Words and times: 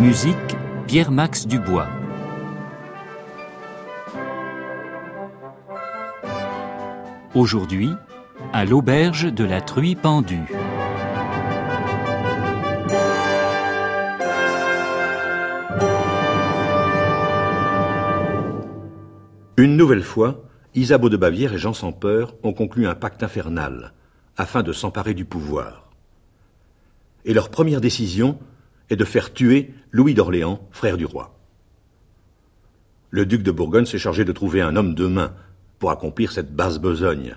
Musique 0.00 0.36
Pierre-Max 0.86 1.48
Dubois. 1.48 1.88
Aujourd'hui, 7.34 7.90
à 8.52 8.64
l'auberge 8.64 9.32
de 9.34 9.42
la 9.42 9.60
Truie 9.60 9.96
pendue. 9.96 10.46
Une 19.56 19.76
nouvelle 19.76 20.04
fois, 20.04 20.44
Isabeau 20.76 21.08
de 21.08 21.16
Bavière 21.16 21.54
et 21.54 21.58
Jean 21.58 21.72
sans 21.72 21.90
peur 21.90 22.36
ont 22.44 22.52
conclu 22.52 22.86
un 22.86 22.94
pacte 22.94 23.24
infernal 23.24 23.94
afin 24.36 24.62
de 24.62 24.72
s'emparer 24.72 25.14
du 25.14 25.24
pouvoir. 25.24 25.90
Et 27.24 27.34
leur 27.34 27.48
première 27.48 27.80
décision 27.80 28.38
est 28.90 28.96
de 28.96 29.04
faire 29.04 29.32
tuer 29.32 29.74
Louis 29.90 30.14
d'Orléans, 30.14 30.66
frère 30.70 30.96
du 30.96 31.04
roi. 31.04 31.38
Le 33.10 33.24
duc 33.26 33.42
de 33.42 33.50
Bourgogne 33.50 33.86
s'est 33.86 33.98
chargé 33.98 34.24
de 34.24 34.32
trouver 34.32 34.60
un 34.60 34.76
homme 34.76 34.94
de 34.94 35.06
main 35.06 35.34
pour 35.78 35.90
accomplir 35.90 36.32
cette 36.32 36.54
basse 36.54 36.78
besogne, 36.78 37.36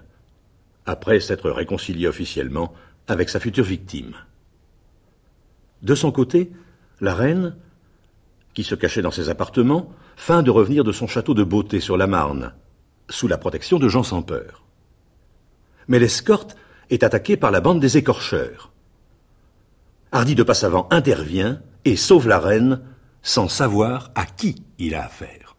après 0.85 1.19
s'être 1.19 1.49
réconcilié 1.49 2.07
officiellement 2.07 2.73
avec 3.07 3.29
sa 3.29 3.39
future 3.39 3.63
victime. 3.63 4.13
De 5.81 5.95
son 5.95 6.11
côté, 6.11 6.51
la 6.99 7.13
reine, 7.13 7.55
qui 8.53 8.63
se 8.63 8.75
cachait 8.75 9.01
dans 9.01 9.11
ses 9.11 9.29
appartements, 9.29 9.91
feint 10.15 10.43
de 10.43 10.51
revenir 10.51 10.83
de 10.83 10.91
son 10.91 11.07
château 11.07 11.33
de 11.33 11.43
beauté 11.43 11.79
sur 11.79 11.97
la 11.97 12.07
Marne, 12.07 12.53
sous 13.09 13.27
la 13.27 13.37
protection 13.37 13.79
de 13.79 13.87
Jean 13.89 14.03
sans 14.03 14.21
peur. 14.21 14.63
Mais 15.87 15.99
l'escorte 15.99 16.55
est 16.89 17.03
attaquée 17.03 17.37
par 17.37 17.51
la 17.51 17.61
bande 17.61 17.79
des 17.79 17.97
écorcheurs. 17.97 18.71
Hardy 20.13 20.35
de 20.35 20.43
Passavant 20.43 20.87
intervient 20.91 21.61
et 21.85 21.95
sauve 21.95 22.27
la 22.27 22.37
reine 22.37 22.81
sans 23.21 23.47
savoir 23.47 24.11
à 24.13 24.25
qui 24.25 24.63
il 24.77 24.93
a 24.93 25.05
affaire. 25.05 25.55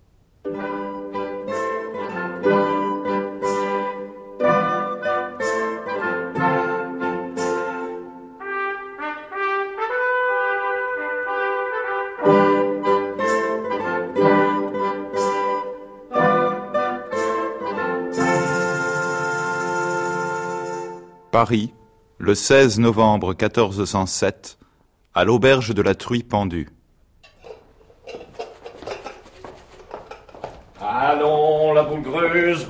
Paris, 21.31 21.73
le 22.23 22.37
16 22.37 22.79
novembre 22.79 23.31
1407, 23.31 24.57
à 25.13 25.25
l'auberge 25.25 25.75
de 25.75 25.83
la 25.83 25.97
Truie 25.97 26.23
pendue. 26.23 26.69
Allons, 30.81 31.73
la 31.73 31.83
boule 31.83 32.03
greuse, 32.03 32.69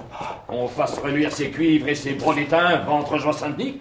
on 0.49 0.67
fasse 0.69 0.99
reluire 1.01 1.31
ses 1.31 1.51
cuivres 1.51 1.89
et 1.89 1.95
ses 1.95 2.15
brodétins, 2.15 2.79
ventre 2.87 3.19
joie 3.19 3.35
Saint-Denis. 3.35 3.79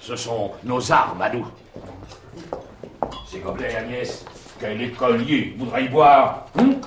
Ce 0.00 0.16
sont 0.16 0.52
nos 0.64 0.90
armes 0.90 1.20
à 1.20 1.28
nous. 1.28 1.46
Ces 3.30 3.40
gobelets, 3.40 3.76
Agnès, 3.76 4.24
quel 4.58 4.80
écolier 4.80 5.54
voudra 5.58 5.82
y 5.82 5.88
boire 5.90 6.46
hum? 6.58 6.80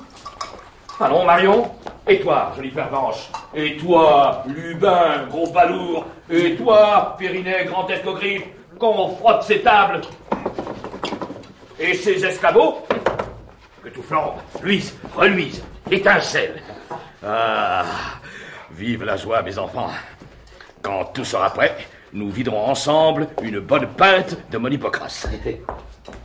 Allons, 1.00 1.24
Marion, 1.24 1.72
et 2.06 2.20
toi, 2.20 2.52
jolie 2.56 2.72
pervenche 2.72 3.30
Et 3.56 3.78
toi, 3.78 4.44
Lubin, 4.48 5.26
gros 5.30 5.50
balourd 5.52 6.06
Et 6.30 6.56
toi, 6.56 7.16
Périnet, 7.18 7.66
grand 7.66 7.90
escogriffe 7.90 8.44
Qu'on 8.78 9.16
frotte 9.16 9.44
ces 9.44 9.62
tables 9.62 10.02
Et 11.80 11.94
ces 11.94 12.26
escabeaux 12.26 12.80
Que 13.82 13.90
tout 13.90 14.04
flambe, 14.04 14.34
luise, 14.62 14.98
reluise, 15.16 15.64
étincelle. 15.90 16.62
Ah 17.26 17.86
Vive 18.72 19.04
la 19.04 19.16
joie, 19.16 19.42
mes 19.42 19.58
enfants. 19.58 19.92
Quand 20.82 21.06
tout 21.14 21.24
sera 21.24 21.52
prêt, 21.52 21.78
nous 22.12 22.30
viderons 22.32 22.66
ensemble 22.66 23.28
une 23.42 23.60
bonne 23.60 23.88
pinte 23.88 24.36
de 24.52 24.58
mon 24.58 24.70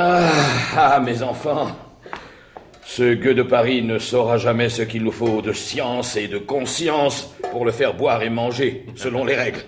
hippocrate. 0.00 0.76
Ah, 0.76 1.00
mes 1.00 1.22
enfants, 1.22 1.68
ce 2.84 3.14
gueux 3.14 3.34
de 3.34 3.42
Paris 3.42 3.82
ne 3.82 3.98
saura 3.98 4.36
jamais 4.36 4.68
ce 4.68 4.82
qu'il 4.82 5.04
nous 5.04 5.12
faut 5.12 5.42
de 5.42 5.52
science 5.52 6.16
et 6.16 6.28
de 6.28 6.38
conscience 6.38 7.34
pour 7.52 7.64
le 7.64 7.72
faire 7.72 7.94
boire 7.94 8.22
et 8.22 8.30
manger, 8.30 8.86
selon 8.96 9.24
les 9.24 9.36
règles. 9.36 9.60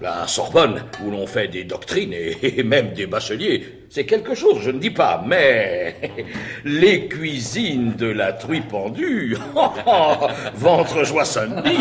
La 0.00 0.26
Sorbonne, 0.26 0.84
où 1.04 1.10
l'on 1.10 1.26
fait 1.26 1.48
des 1.48 1.64
doctrines 1.64 2.14
et 2.14 2.62
même 2.62 2.92
des 2.94 3.06
bacheliers, 3.06 3.80
c'est 3.90 4.06
quelque 4.06 4.34
chose, 4.34 4.60
je 4.62 4.70
ne 4.70 4.78
dis 4.78 4.90
pas, 4.90 5.22
mais 5.26 5.96
les 6.64 7.06
cuisines 7.08 7.94
de 7.96 8.06
la 8.06 8.32
truie 8.32 8.62
pendue, 8.62 9.36
ventre 10.54 11.04
joie 11.04 11.24
Sunday, 11.24 11.76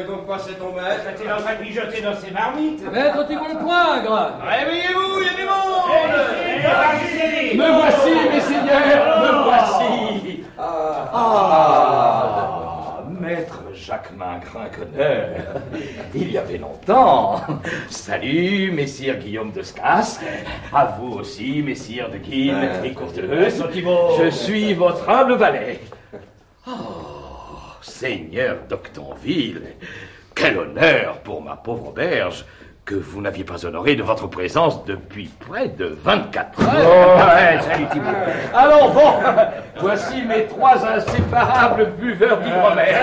Est 0.00 0.04
donc 0.04 0.26
passé 0.26 0.54
ton 0.54 0.72
maître 0.72 1.06
Est-il 1.10 1.30
en 1.30 1.36
train 1.36 1.56
de 1.56 1.60
mijoter 1.62 2.00
dans 2.00 2.14
ses 2.14 2.30
marmites 2.30 2.82
Maître, 2.90 3.26
tu 3.28 3.34
le 3.34 3.58
poingre 3.58 4.32
Réveillez-vous, 4.42 5.20
il 5.20 5.26
y 5.26 5.28
a 5.28 5.34
du 5.34 5.44
monde 5.44 6.16
Me 7.58 7.68
voici, 7.72 8.12
mes 8.32 8.40
seigneurs, 8.40 9.20
me 9.20 9.32
voici 9.44 10.42
Ah, 10.58 13.02
maître 13.20 13.60
Jacques 13.74 14.12
Mingrin-Conneur, 14.16 15.60
il 16.14 16.32
y 16.32 16.38
avait 16.38 16.56
longtemps. 16.58 17.42
Salut, 17.90 18.72
messire 18.72 19.18
Guillaume 19.18 19.52
de 19.52 19.60
Scas. 19.62 20.18
À 20.72 20.86
vous 20.98 21.12
aussi, 21.18 21.62
messire 21.62 22.08
de 22.10 22.16
Guine 22.16 22.70
et 22.84 22.94
Courteuse. 22.94 23.62
Je 24.18 24.30
suis 24.30 24.72
votre 24.72 25.06
humble 25.08 25.34
valet. 25.34 25.80
Oh, 26.66 26.70
Seigneur 28.00 28.60
d'Octonville, 28.66 29.74
quel 30.34 30.56
honneur 30.56 31.20
pour 31.20 31.42
ma 31.42 31.54
pauvre 31.54 31.88
auberge 31.88 32.46
que 32.90 32.96
vous 32.96 33.20
n'aviez 33.20 33.44
pas 33.44 33.64
honoré 33.64 33.94
de 33.94 34.02
votre 34.02 34.26
présence 34.26 34.84
depuis 34.84 35.30
près 35.48 35.68
de 35.68 35.96
24 36.02 36.60
heures. 36.60 36.70
Ouais, 37.30 37.60
salut 37.62 37.86
Thibault. 37.92 38.08
Alors 38.54 38.92
bon, 38.92 39.12
voici 39.78 40.22
mes 40.22 40.46
trois 40.46 40.84
inséparables 40.84 41.92
buveurs 42.00 42.40
d'hydromel. 42.40 42.94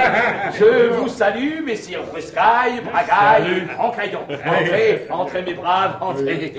Je 0.59 0.89
vous 0.89 1.07
salue, 1.07 1.63
messire 1.65 1.99
Frescaille, 2.11 2.81
Bragaille, 2.81 3.67
Encaillon. 3.79 4.19
Entrez, 4.29 5.07
entrez 5.09 5.41
mes 5.43 5.53
braves, 5.53 5.95
entrez. 6.01 6.53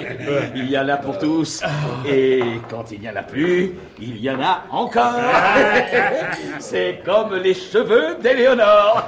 Il 0.55 0.71
y 0.71 0.79
en 0.79 0.89
a 0.89 0.97
pour 0.97 1.19
tous. 1.19 1.63
Et 2.09 2.43
quand 2.71 2.91
il 2.91 3.01
n'y 3.01 3.11
en 3.11 3.17
a 3.17 3.23
plus, 3.23 3.75
il 4.01 4.19
y 4.19 4.31
en 4.31 4.41
a 4.41 4.65
encore. 4.71 5.13
C'est 6.59 7.03
comme 7.05 7.35
les 7.35 7.55
cheveux 7.55 8.17
d'Éléonore. 8.23 9.07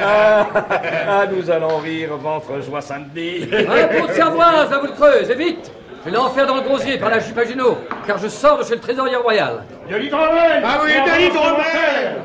Ah, 0.00 0.46
ah, 1.08 1.26
nous 1.30 1.50
allons 1.50 1.78
rire, 1.78 2.16
ventre 2.38 2.82
Saint-Denis. 2.82 3.48
Un 3.52 4.00
pot 4.00 4.06
de 4.06 4.12
cervoise 4.12 4.70
creuse, 4.96 5.30
et 5.30 5.34
vite. 5.34 5.72
Je 6.04 6.10
vais 6.10 6.16
l'enfer 6.16 6.46
dans 6.46 6.56
le 6.56 6.62
gosier 6.62 6.96
par 6.96 7.10
la 7.10 7.18
jupe 7.18 7.36
à 7.38 7.44
Junot, 7.44 7.76
car 8.06 8.18
je 8.18 8.28
sors 8.28 8.58
de 8.58 8.64
chez 8.64 8.74
le 8.74 8.80
trésorier 8.80 9.16
royal. 9.16 9.64
De 9.90 9.96
l'hydromel 9.96 10.62
Ah 10.64 10.80
oui, 10.84 10.92
de 10.92 11.18
l'hydromel 11.18 12.16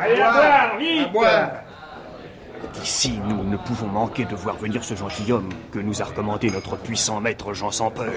Allez, 0.00 0.20
à 0.20 0.30
boire, 0.30 0.76
vite 0.78 1.12
D'ici, 2.74 3.18
nous 3.28 3.44
ne 3.44 3.56
pouvons 3.56 3.88
manquer 3.88 4.24
de 4.24 4.34
voir 4.34 4.56
venir 4.56 4.84
ce 4.84 4.94
gentilhomme 4.94 5.48
que 5.72 5.78
nous 5.78 6.02
a 6.02 6.04
recommandé 6.04 6.50
notre 6.50 6.76
puissant 6.76 7.20
maître 7.20 7.52
Jean 7.52 7.70
sans 7.70 7.90
peur. 7.90 8.12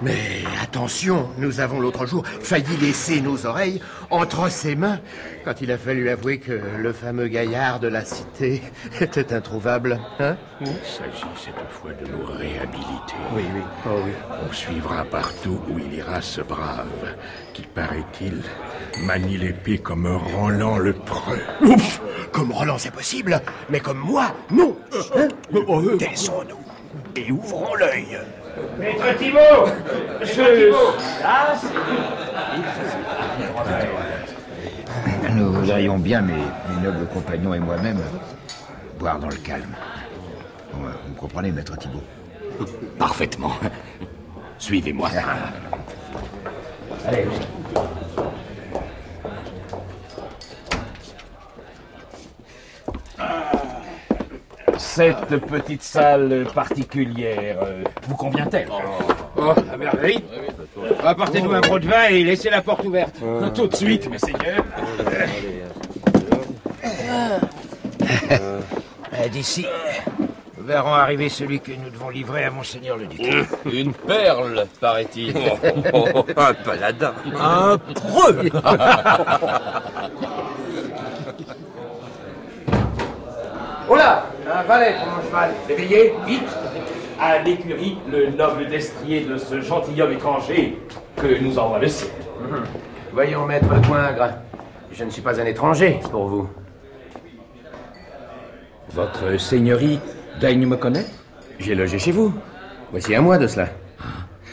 Mais 0.00 0.42
attention, 0.62 1.28
nous 1.38 1.60
avons 1.60 1.78
l'autre 1.80 2.06
jour 2.06 2.24
failli 2.26 2.76
laisser 2.80 3.20
nos 3.20 3.46
oreilles 3.46 3.80
entre 4.10 4.50
ses 4.50 4.74
mains 4.76 5.00
quand 5.44 5.60
il 5.60 5.70
a 5.70 5.78
fallu 5.78 6.08
avouer 6.08 6.38
que 6.38 6.60
le 6.78 6.92
fameux 6.92 7.28
gaillard 7.28 7.80
de 7.80 7.88
la 7.88 8.04
cité 8.04 8.62
était 9.00 9.32
introuvable. 9.32 10.00
Hein? 10.18 10.36
Il 10.60 10.66
s'agit 10.66 11.24
cette 11.36 11.70
fois 11.70 11.92
de 11.92 12.06
nous 12.10 12.24
réhabiliter. 12.24 13.16
Oui, 13.34 13.42
oui. 13.54 13.62
Oh 13.86 14.00
oui. 14.04 14.12
On 14.48 14.52
suivra 14.52 15.04
partout 15.04 15.60
où 15.68 15.78
il 15.78 15.94
ira 15.94 16.22
ce 16.22 16.40
brave, 16.40 17.16
qui 17.52 17.62
paraît-il 17.62 18.42
manie 19.04 19.38
l'épée 19.38 19.78
comme 19.78 20.06
Roland 20.06 20.78
le 20.78 20.92
preux. 20.92 21.40
Ouf 21.62 22.00
Comme 22.32 22.50
Roland, 22.50 22.78
c'est 22.78 22.90
possible, 22.90 23.40
mais 23.68 23.80
comme 23.80 23.98
moi, 23.98 24.34
non 24.50 24.76
hein 25.16 25.28
Taisons-nous 25.98 26.56
et 27.16 27.30
ouvrons 27.30 27.74
l'œil. 27.74 28.18
Maître 28.78 29.18
Thibault 29.18 29.68
Je... 30.22 30.72
Là, 31.22 31.54
Nous 35.34 35.52
voudrions 35.52 35.98
bien, 35.98 36.22
mes, 36.22 36.32
mes 36.34 36.82
nobles 36.82 37.06
compagnons 37.12 37.54
et 37.54 37.58
moi-même, 37.58 38.00
boire 38.98 39.18
dans 39.18 39.28
le 39.28 39.36
calme. 39.36 39.74
Vous, 40.72 41.14
comprenez, 41.18 41.52
maître 41.52 41.76
Thibault 41.76 42.02
Parfaitement. 42.98 43.52
Suivez-moi. 44.58 45.10
Allez. 47.06 47.26
Cette 54.94 55.36
petite 55.46 55.82
salle 55.82 56.44
particulière 56.54 57.56
euh, 57.62 57.82
vous 58.06 58.14
convient-elle 58.14 58.68
Oh, 59.38 59.54
à 59.72 59.76
merveille 59.78 60.22
Apportez-nous 61.02 61.50
un 61.50 61.60
gros 61.60 61.78
de 61.78 61.86
vin 61.86 62.04
et 62.10 62.22
laissez 62.22 62.50
la 62.50 62.60
porte 62.60 62.84
ouverte. 62.84 63.14
Tout 63.54 63.68
de 63.68 63.74
suite, 63.74 64.10
messeigneurs. 64.10 64.62
Euh, 68.30 69.28
D'ici, 69.30 69.64
nous 70.58 70.64
verrons 70.66 70.92
arriver 70.92 71.30
celui 71.30 71.60
que 71.60 71.72
nous 71.72 71.88
devons 71.88 72.10
livrer 72.10 72.44
à 72.44 72.50
Monseigneur 72.50 72.98
le 72.98 73.06
Duc. 73.06 73.22
Une 73.72 73.94
perle, 73.94 74.66
paraît-il. 74.78 75.34
Oh, 75.94 76.06
un 76.36 76.52
paladin. 76.52 77.14
Un 77.40 77.78
preux 77.78 78.50
Oh 83.88 83.96
là 83.96 84.24
Un 84.46 84.60
valet 84.72 84.94
pour 84.98 85.08
mon 85.12 85.22
cheval. 85.22 85.50
Éveillez, 85.68 86.12
vite 86.26 86.48
À 87.20 87.38
l'écurie, 87.40 87.98
le 88.10 88.30
noble 88.30 88.66
destrier 88.68 89.20
de 89.20 89.36
ce 89.36 89.60
gentilhomme 89.60 90.12
étranger 90.12 90.78
que 91.16 91.38
nous 91.42 91.58
envoie 91.58 91.78
le 91.78 91.88
ciel. 91.88 92.10
Voyons, 93.12 93.44
maître 93.44 93.68
Coingre, 93.86 94.30
je 94.92 95.04
ne 95.04 95.10
suis 95.10 95.20
pas 95.22 95.38
un 95.40 95.44
étranger 95.44 96.00
pour 96.10 96.26
vous. 96.26 96.48
Votre 98.92 99.38
seigneurie 99.38 100.00
daigne 100.40 100.66
me 100.66 100.76
connaître? 100.76 101.10
J'ai 101.58 101.74
logé 101.74 101.98
chez 101.98 102.12
vous. 102.12 102.32
Voici 102.90 103.14
un 103.14 103.20
mois 103.20 103.38
de 103.38 103.46
cela. 103.46 103.68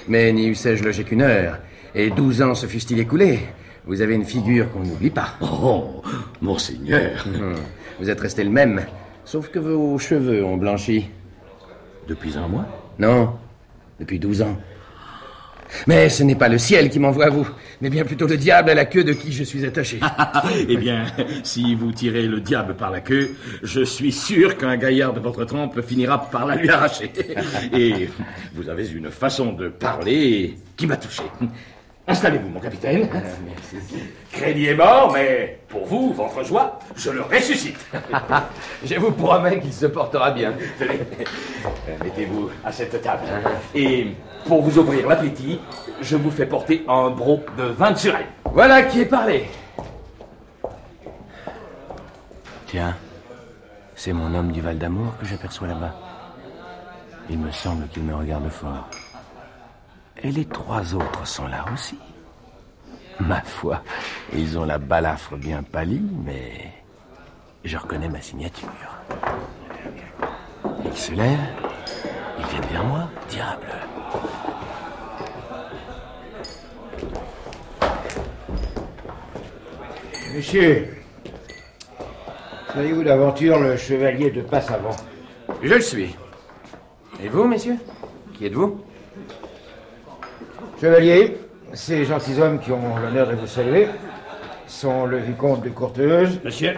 Mais 0.08 0.32
n'y 0.34 0.48
eussé-je 0.50 0.84
logé 0.84 1.04
qu'une 1.04 1.22
heure, 1.22 1.58
et 1.96 2.10
douze 2.10 2.42
ans 2.42 2.56
se 2.56 2.66
fussent-ils 2.66 3.00
écoulés? 3.00 3.40
Vous 3.86 4.02
avez 4.02 4.16
une 4.16 4.26
figure 4.26 4.72
qu'on 4.72 4.80
n'oublie 4.80 5.10
pas. 5.10 5.30
Oh, 5.42 6.02
monseigneur 6.42 7.26
Hum, 7.26 7.56
Vous 8.00 8.10
êtes 8.10 8.20
resté 8.20 8.44
le 8.44 8.50
même, 8.50 8.82
sauf 9.30 9.50
que 9.50 9.60
vos 9.60 10.00
cheveux 10.00 10.44
ont 10.44 10.58
blanchi. 10.58 11.08
Depuis 12.08 12.36
un 12.36 12.48
mois? 12.48 12.66
Non, 12.98 13.34
depuis 14.00 14.18
douze 14.18 14.42
ans. 14.42 14.58
Mais 15.86 16.10
ce 16.10 16.24
n'est 16.24 16.34
pas 16.34 16.50
le 16.50 16.58
ciel 16.58 16.90
qui 16.90 16.98
m'envoie 16.98 17.26
à 17.26 17.30
vous, 17.30 17.48
mais 17.80 17.92
bien 17.92 18.04
plutôt 18.06 18.26
le 18.26 18.38
diable 18.38 18.72
à 18.72 18.74
la 18.74 18.86
queue 18.86 19.04
de 19.04 19.14
qui 19.14 19.32
je 19.32 19.44
suis 19.44 19.64
attaché. 19.68 20.00
Eh 20.68 20.78
bien, 20.78 21.06
si 21.44 21.76
vous 21.76 21.92
tirez 21.92 22.24
le 22.24 22.40
diable 22.42 22.76
par 22.76 22.90
la 22.90 23.02
queue, 23.02 23.36
je 23.62 23.82
suis 23.82 24.12
sûr 24.12 24.58
qu'un 24.58 24.78
gaillard 24.78 25.14
de 25.14 25.20
votre 25.20 25.46
trempe 25.46 25.80
finira 25.82 26.28
par 26.32 26.48
la 26.48 26.56
lui 26.56 26.70
arracher. 26.70 27.12
Et 27.74 28.10
vous 28.56 28.68
avez 28.68 28.90
une 28.90 29.12
façon 29.12 29.54
de 29.54 29.70
parler 29.70 30.56
qui 30.76 30.88
m'a 30.88 30.98
touché. 30.98 31.22
Installez-vous, 32.10 32.50
mon 32.50 32.60
capitaine. 32.60 33.08
Crédit 34.32 34.66
est 34.66 34.76
mort, 34.76 35.12
mais 35.14 35.60
pour 35.68 35.86
vous, 35.86 36.12
votre 36.14 36.44
joie, 36.44 36.80
je 36.96 37.12
le 37.12 37.22
ressuscite. 37.22 37.78
je 38.84 38.96
vous 38.96 39.12
promets 39.12 39.60
qu'il 39.60 39.72
se 39.72 39.86
portera 39.86 40.32
bien. 40.32 40.54
Mettez-vous 42.04 42.50
à 42.66 42.72
cette 42.72 43.00
table. 43.04 43.26
Et 43.76 44.08
pour 44.48 44.64
vous 44.64 44.80
ouvrir 44.80 45.08
l'appétit, 45.08 45.62
je 46.02 46.16
vous 46.16 46.32
fais 46.32 46.48
porter 46.48 46.84
un 46.88 47.12
broc 47.12 47.42
de 47.56 47.66
vin 47.66 47.92
de 47.92 47.98
Suresnes. 47.98 48.26
Voilà 48.46 48.82
qui 48.82 49.02
est 49.02 49.06
parlé. 49.06 49.48
Tiens, 52.66 52.96
c'est 53.96 54.14
mon 54.14 54.34
homme 54.34 54.52
du 54.52 54.62
Val 54.62 54.80
d'Amour 54.80 55.14
que 55.20 55.28
j'aperçois 55.28 55.68
là-bas. 55.68 55.94
Il 57.30 57.38
me 57.38 57.52
semble 57.52 57.88
qu'il 57.90 58.02
me 58.02 58.16
regarde 58.16 58.50
fort. 58.50 58.90
Et 60.22 60.32
les 60.32 60.46
trois 60.46 60.94
autres 60.94 61.26
sont 61.26 61.48
là 61.48 61.66
aussi. 61.74 61.98
Ma 63.22 63.42
foi, 63.42 63.82
ils 64.34 64.58
ont 64.58 64.66
la 64.66 64.78
balafre 64.78 65.38
bien 65.38 65.64
pâlie, 65.64 66.06
mais 66.26 66.72
je 67.64 67.78
reconnais 67.78 68.10
ma 68.10 68.22
signature. 68.22 68.70
Ils 70.86 70.98
se 70.98 71.12
lèvent, 71.14 71.40
ils 72.38 72.46
viennent 72.46 72.70
vers 72.72 72.84
moi, 72.86 73.10
diable. 73.30 73.74
Monsieur, 80.36 80.98
soyez-vous 82.72 83.04
d'aventure 83.04 83.60
le 83.60 83.78
chevalier 83.78 84.32
de 84.32 84.42
Passavant? 84.42 84.96
Je 85.62 85.74
le 85.74 85.82
suis. 85.82 86.16
Et 87.22 87.30
vous, 87.30 87.46
messieurs? 87.46 87.78
Qui 88.34 88.46
êtes-vous? 88.46 88.82
Chevalier, 90.80 91.38
ces 91.74 92.06
gentilshommes 92.06 92.60
qui 92.60 92.72
ont 92.72 92.96
l'honneur 92.98 93.28
de 93.28 93.36
vous 93.36 93.48
saluer 93.48 93.90
sont 94.66 95.06
le 95.06 95.18
vicomte 95.18 95.62
de 95.62 95.70
Courteuse, 95.70 96.40
Monsieur. 96.42 96.78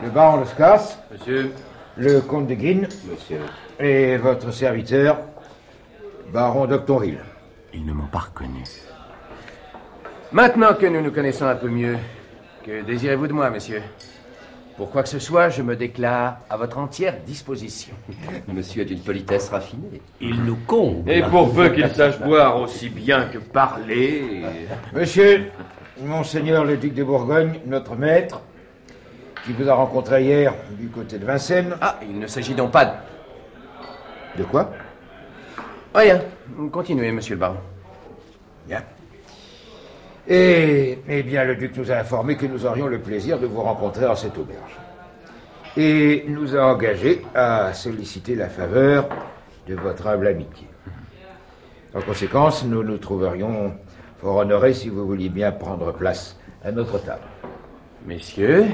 le 0.00 0.08
baron 0.10 0.42
de 0.42 0.44
Scasse, 0.46 1.00
Monsieur. 1.10 1.52
le 1.96 2.20
comte 2.20 2.46
de 2.46 2.54
Guine 2.54 2.86
Monsieur. 3.10 3.40
et 3.80 4.16
votre 4.18 4.52
serviteur, 4.52 5.18
baron 6.32 6.66
d'Octonville. 6.66 7.18
Ils 7.74 7.84
ne 7.84 7.92
m'ont 7.92 8.06
pas 8.06 8.20
reconnu. 8.20 8.62
Maintenant 10.30 10.74
que 10.74 10.86
nous 10.86 11.00
nous 11.00 11.10
connaissons 11.10 11.46
un 11.46 11.56
peu 11.56 11.68
mieux, 11.68 11.98
que 12.64 12.82
désirez-vous 12.82 13.26
de 13.26 13.32
moi, 13.32 13.50
messieurs 13.50 13.82
Pour 14.78 14.92
quoi 14.92 15.02
que 15.02 15.08
ce 15.08 15.18
soit, 15.18 15.48
je 15.48 15.60
me 15.60 15.74
déclare 15.74 16.38
à 16.48 16.56
votre 16.56 16.78
entière 16.78 17.16
disposition. 17.26 17.96
Monsieur 18.48 18.82
est 18.82 18.84
d'une 18.84 19.00
politesse 19.00 19.48
raffinée. 19.48 20.00
Il 20.20 20.44
nous 20.44 20.54
comble. 20.54 21.10
Et 21.10 21.20
pour 21.20 21.52
peu 21.52 21.70
qu'il 21.70 21.88
sache 21.90 22.20
boire 22.20 22.60
aussi 22.60 22.88
bien 22.88 23.24
que 23.24 23.38
parler. 23.38 24.42
Monsieur, 24.94 25.50
Monseigneur 26.00 26.64
le 26.64 26.76
duc 26.76 26.94
de 26.94 27.02
Bourgogne, 27.02 27.58
notre 27.66 27.96
maître, 27.96 28.40
qui 29.44 29.52
vous 29.52 29.68
a 29.68 29.74
rencontré 29.74 30.22
hier 30.22 30.54
du 30.78 30.86
côté 30.90 31.18
de 31.18 31.26
Vincennes. 31.26 31.74
Ah, 31.80 31.98
il 32.08 32.16
ne 32.16 32.28
s'agit 32.28 32.54
donc 32.54 32.70
pas 32.70 32.84
de... 32.84 32.92
De 34.38 34.44
quoi? 34.44 34.70
Rien. 35.92 36.20
Continuez, 36.70 37.10
monsieur 37.10 37.34
le 37.34 37.40
baron. 37.40 37.56
Bien. 38.68 38.82
Et, 40.30 40.98
eh 41.08 41.22
bien, 41.22 41.44
le 41.44 41.56
duc 41.56 41.74
nous 41.74 41.90
a 41.90 41.96
informé 41.96 42.36
que 42.36 42.44
nous 42.44 42.66
aurions 42.66 42.86
le 42.86 42.98
plaisir 42.98 43.38
de 43.38 43.46
vous 43.46 43.62
rencontrer 43.62 44.06
en 44.06 44.14
cette 44.14 44.36
auberge. 44.36 44.76
Et 45.74 46.26
nous 46.28 46.54
a 46.54 46.66
engagé 46.66 47.22
à 47.34 47.72
solliciter 47.72 48.34
la 48.34 48.50
faveur 48.50 49.08
de 49.66 49.74
votre 49.74 50.06
humble 50.06 50.26
amitié. 50.26 50.66
En 51.94 52.02
conséquence, 52.02 52.62
nous 52.64 52.82
nous 52.82 52.98
trouverions 52.98 53.72
fort 54.20 54.36
honorés 54.36 54.74
si 54.74 54.90
vous 54.90 55.06
vouliez 55.06 55.30
bien 55.30 55.50
prendre 55.50 55.92
place 55.92 56.36
à 56.62 56.72
notre 56.72 56.98
table. 56.98 57.22
Messieurs, 58.06 58.66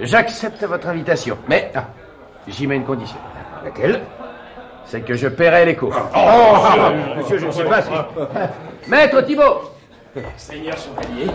j'accepte 0.00 0.62
votre 0.62 0.86
invitation, 0.86 1.36
mais 1.48 1.72
ah, 1.74 1.88
j'y 2.46 2.68
mets 2.68 2.76
une 2.76 2.84
condition. 2.84 3.18
Laquelle? 3.64 4.02
C'est 4.84 5.00
que 5.00 5.14
je 5.14 5.26
paierai 5.26 5.64
les 5.64 5.74
cours. 5.74 5.96
Oh, 6.14 7.16
monsieur, 7.16 7.38
je 7.38 7.46
ne 7.46 7.50
sais 7.50 7.64
pas 7.64 7.82
si... 7.82 7.90
Maître 8.88 9.20
Thibault 9.22 9.75
Seigneur 10.36 10.76
chevalier. 10.76 11.30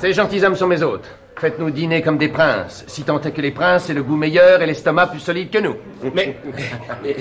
Ces 0.00 0.12
gentilshommes 0.12 0.56
sont 0.56 0.66
mes 0.66 0.82
hôtes. 0.82 1.08
Faites-nous 1.38 1.70
dîner 1.70 2.00
comme 2.00 2.16
des 2.16 2.28
princes, 2.28 2.84
si 2.86 3.02
tant 3.02 3.20
est 3.20 3.30
que 3.30 3.42
les 3.42 3.50
princes 3.50 3.90
aient 3.90 3.94
le 3.94 4.02
goût 4.02 4.16
meilleur 4.16 4.62
et 4.62 4.66
l'estomac 4.66 5.08
plus 5.08 5.20
solide 5.20 5.50
que 5.50 5.58
nous. 5.58 5.76
Mais, 6.14 6.36
mais 7.02 7.16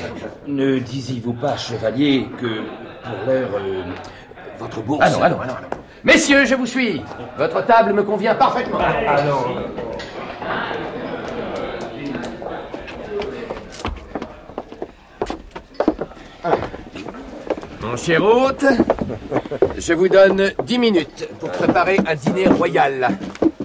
ne 0.48 0.80
disiez-vous 0.80 1.34
pas, 1.34 1.58
chevalier, 1.58 2.28
que 2.40 2.62
pour 3.04 3.28
l'heure, 3.28 3.50
euh, 3.56 3.84
votre 4.58 4.82
bourse... 4.82 5.02
Allons, 5.04 5.22
allons, 5.22 5.42
allons, 5.42 5.54
allons. 5.54 5.68
Messieurs, 6.06 6.46
je 6.46 6.56
vous 6.56 6.66
suis. 6.66 7.02
Votre 7.38 7.66
table 7.66 7.92
me 7.92 8.04
convient 8.04 8.36
parfaitement. 8.36 8.80
Allons. 8.80 9.58
Mon 17.86 17.98
cher 17.98 18.24
hôte, 18.24 18.66
je 19.78 19.94
vous 19.94 20.10
donne 20.10 20.52
dix 20.64 20.80
minutes 20.80 21.30
pour 21.40 21.52
préparer 21.52 21.98
un 22.08 22.16
dîner 22.16 22.48
royal. 22.48 23.18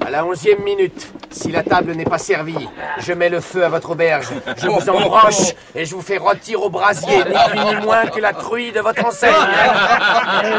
À 0.04 0.10
la 0.10 0.24
onzième 0.26 0.62
minute, 0.62 1.12
Si 1.32 1.52
la 1.52 1.62
table 1.62 1.92
n'est 1.92 2.04
pas 2.04 2.18
servie, 2.18 2.68
je 2.98 3.12
mets 3.12 3.28
le 3.28 3.40
feu 3.40 3.64
à 3.64 3.68
votre 3.68 3.90
auberge, 3.90 4.26
je 4.56 4.66
vous 4.66 4.90
embranche 4.90 5.54
et 5.76 5.84
je 5.84 5.94
vous 5.94 6.02
fais 6.02 6.16
rôtir 6.18 6.60
au 6.60 6.70
brasier, 6.70 7.18
ni 7.18 7.34
plus 7.50 7.64
ni 7.64 7.76
moins 7.84 8.06
que 8.06 8.20
la 8.20 8.32
truie 8.32 8.72
de 8.72 8.80
votre 8.80 9.06
enseigne. 9.06 9.32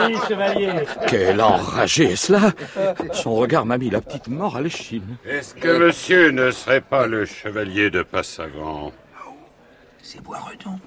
oui, 0.08 0.16
chevalier. 0.30 0.72
Quel 1.08 1.42
enragé, 1.42 2.16
cela? 2.16 2.54
Son 3.12 3.36
regard 3.36 3.66
m'a 3.66 3.78
mis 3.78 3.90
la 3.90 4.00
petite 4.00 4.30
mort 4.30 4.56
à 4.56 4.62
l'échine. 4.62 5.18
Est-ce 5.28 5.56
que 5.56 5.78
monsieur 5.78 6.32
ne 6.32 6.52
serait 6.52 6.80
pas 6.82 7.06
le 7.06 7.26
chevalier 7.26 7.90
de 7.90 8.02
Passavant? 8.02 8.94
C'est 10.02 10.22
Boisredon, 10.24 10.80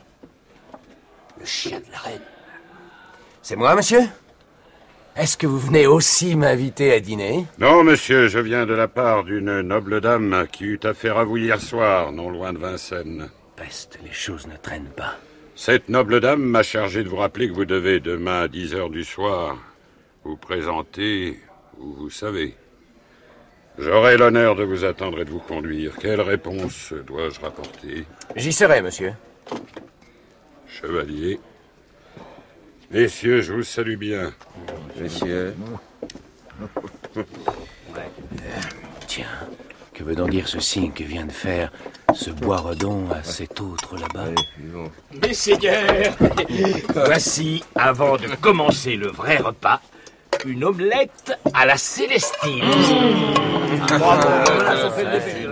le 1.38 1.44
chien 1.44 1.78
de 1.78 1.92
la 1.92 1.98
reine. 1.98 2.20
C'est 3.44 3.56
moi, 3.56 3.74
monsieur? 3.74 4.00
Est-ce 5.16 5.36
que 5.36 5.46
vous 5.46 5.58
venez 5.58 5.86
aussi 5.86 6.34
m'inviter 6.34 6.94
à 6.94 7.00
dîner? 7.00 7.44
Non, 7.58 7.84
monsieur, 7.84 8.26
je 8.26 8.38
viens 8.38 8.64
de 8.64 8.72
la 8.72 8.88
part 8.88 9.22
d'une 9.22 9.60
noble 9.60 10.00
dame 10.00 10.46
qui 10.50 10.64
eut 10.64 10.80
affaire 10.82 11.18
à 11.18 11.24
vous 11.24 11.36
hier 11.36 11.60
soir, 11.60 12.10
non 12.10 12.30
loin 12.30 12.54
de 12.54 12.58
Vincennes. 12.58 13.28
Peste, 13.54 13.98
les 14.02 14.14
choses 14.14 14.46
ne 14.46 14.56
traînent 14.56 14.90
pas. 14.96 15.18
Cette 15.54 15.90
noble 15.90 16.20
dame 16.20 16.40
m'a 16.40 16.62
chargé 16.62 17.04
de 17.04 17.08
vous 17.10 17.18
rappeler 17.18 17.50
que 17.50 17.52
vous 17.52 17.66
devez, 17.66 18.00
demain 18.00 18.44
à 18.44 18.48
10 18.48 18.76
heures 18.76 18.88
du 18.88 19.04
soir, 19.04 19.58
vous 20.24 20.38
présenter 20.38 21.38
où 21.78 21.92
vous 21.92 22.10
savez. 22.10 22.54
J'aurai 23.78 24.16
l'honneur 24.16 24.56
de 24.56 24.64
vous 24.64 24.84
attendre 24.84 25.20
et 25.20 25.26
de 25.26 25.30
vous 25.30 25.38
conduire. 25.38 25.98
Quelle 26.00 26.22
réponse 26.22 26.94
dois-je 27.06 27.40
rapporter? 27.40 28.06
J'y 28.36 28.54
serai, 28.54 28.80
monsieur. 28.80 29.12
Chevalier. 30.66 31.38
Messieurs, 32.94 33.42
je 33.42 33.52
vous 33.52 33.64
salue 33.64 33.96
bien. 33.96 34.32
Messieurs. 35.00 35.52
Tiens, 39.08 39.26
que 39.92 40.04
veut 40.04 40.14
donc 40.14 40.30
dire 40.30 40.46
ce 40.46 40.60
signe 40.60 40.92
que 40.92 41.02
vient 41.02 41.26
de 41.26 41.32
faire 41.32 41.72
ce 42.14 42.30
Boisredon 42.30 43.10
à 43.10 43.24
cet 43.24 43.60
autre 43.60 43.96
là-bas 43.96 44.28
Messeigneurs, 45.20 46.14
voici, 46.94 47.64
avant 47.74 48.16
de 48.16 48.28
commencer 48.40 48.94
le 48.94 49.08
vrai 49.08 49.38
repas, 49.38 49.80
une 50.46 50.62
omelette 50.62 51.36
à 51.52 51.66
la 51.66 51.76
Célestine. 51.76 52.62
Bravo, 53.88 54.63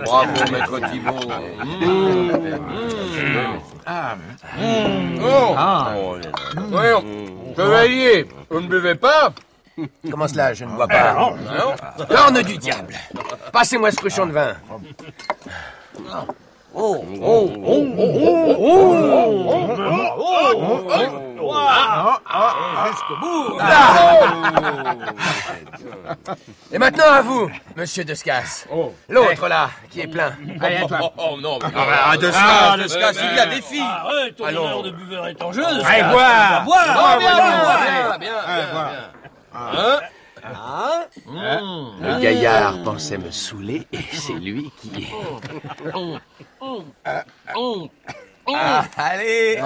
bravo, 0.05 0.51
maître 0.51 0.79
Thibault. 0.91 1.31
Ah. 3.85 4.15
Oh, 5.95 6.17
Voyons, 6.69 7.03
chevalier, 7.55 8.27
vous 8.49 8.61
ne 8.61 8.67
buvez 8.67 8.95
pas. 8.95 9.33
Comment 10.09 10.27
cela, 10.27 10.53
je 10.53 10.65
ne 10.65 10.75
bois 10.75 10.87
pas 10.87 11.33
Corne 12.09 12.41
du 12.43 12.57
diable. 12.57 12.93
Passez-moi 13.51 13.91
ce 13.91 13.97
cruchon 13.97 14.27
de 14.27 14.31
vin. 14.31 14.55
Oh, 16.75 17.05
oh, 17.21 17.51
oh, 17.65 17.87
oh, 18.59 18.93
Et 26.71 26.79
maintenant 26.79 27.11
à 27.11 27.21
vous, 27.21 27.49
monsieur 27.75 28.03
Descas. 28.03 28.65
L'autre 29.07 29.47
là, 29.47 29.69
qui 29.91 30.01
est 30.01 30.07
plein. 30.07 30.33
Allez, 30.61 30.77
à 30.77 30.85
toi. 30.87 30.99
Oh, 31.03 31.11
oh, 31.17 31.37
non, 31.39 31.59
mais... 31.61 31.69
Ah, 31.75 32.17
Descas, 32.17 32.39
ah, 32.41 32.75
Descas, 32.77 33.11
il 33.21 33.35
y 33.35 33.39
a 33.39 33.45
des 33.45 33.61
filles. 33.61 33.81
Arrête, 33.81 34.35
ton 34.35 34.45
Allons. 34.45 34.65
honneur 34.65 34.83
de 34.83 34.91
buveur 34.91 35.27
est 35.27 35.41
en 35.41 35.51
jeu. 35.51 35.63
Allez, 35.63 36.03
boire. 36.11 36.63
Boire. 36.63 36.85
Ah, 36.87 37.17
bien, 37.19 38.17
bien, 38.17 38.31
bien, 39.61 39.99
Hein 40.43 41.07
Le 42.01 42.19
gaillard 42.21 42.83
pensait 42.83 43.17
me 43.17 43.31
saouler 43.31 43.87
et 43.91 44.01
c'est 44.11 44.33
lui 44.33 44.71
qui... 44.77 45.09
Ah, 48.45 48.83
allez. 48.97 49.57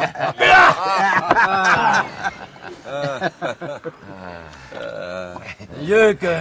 Mieux 5.82 6.14
que. 6.14 6.36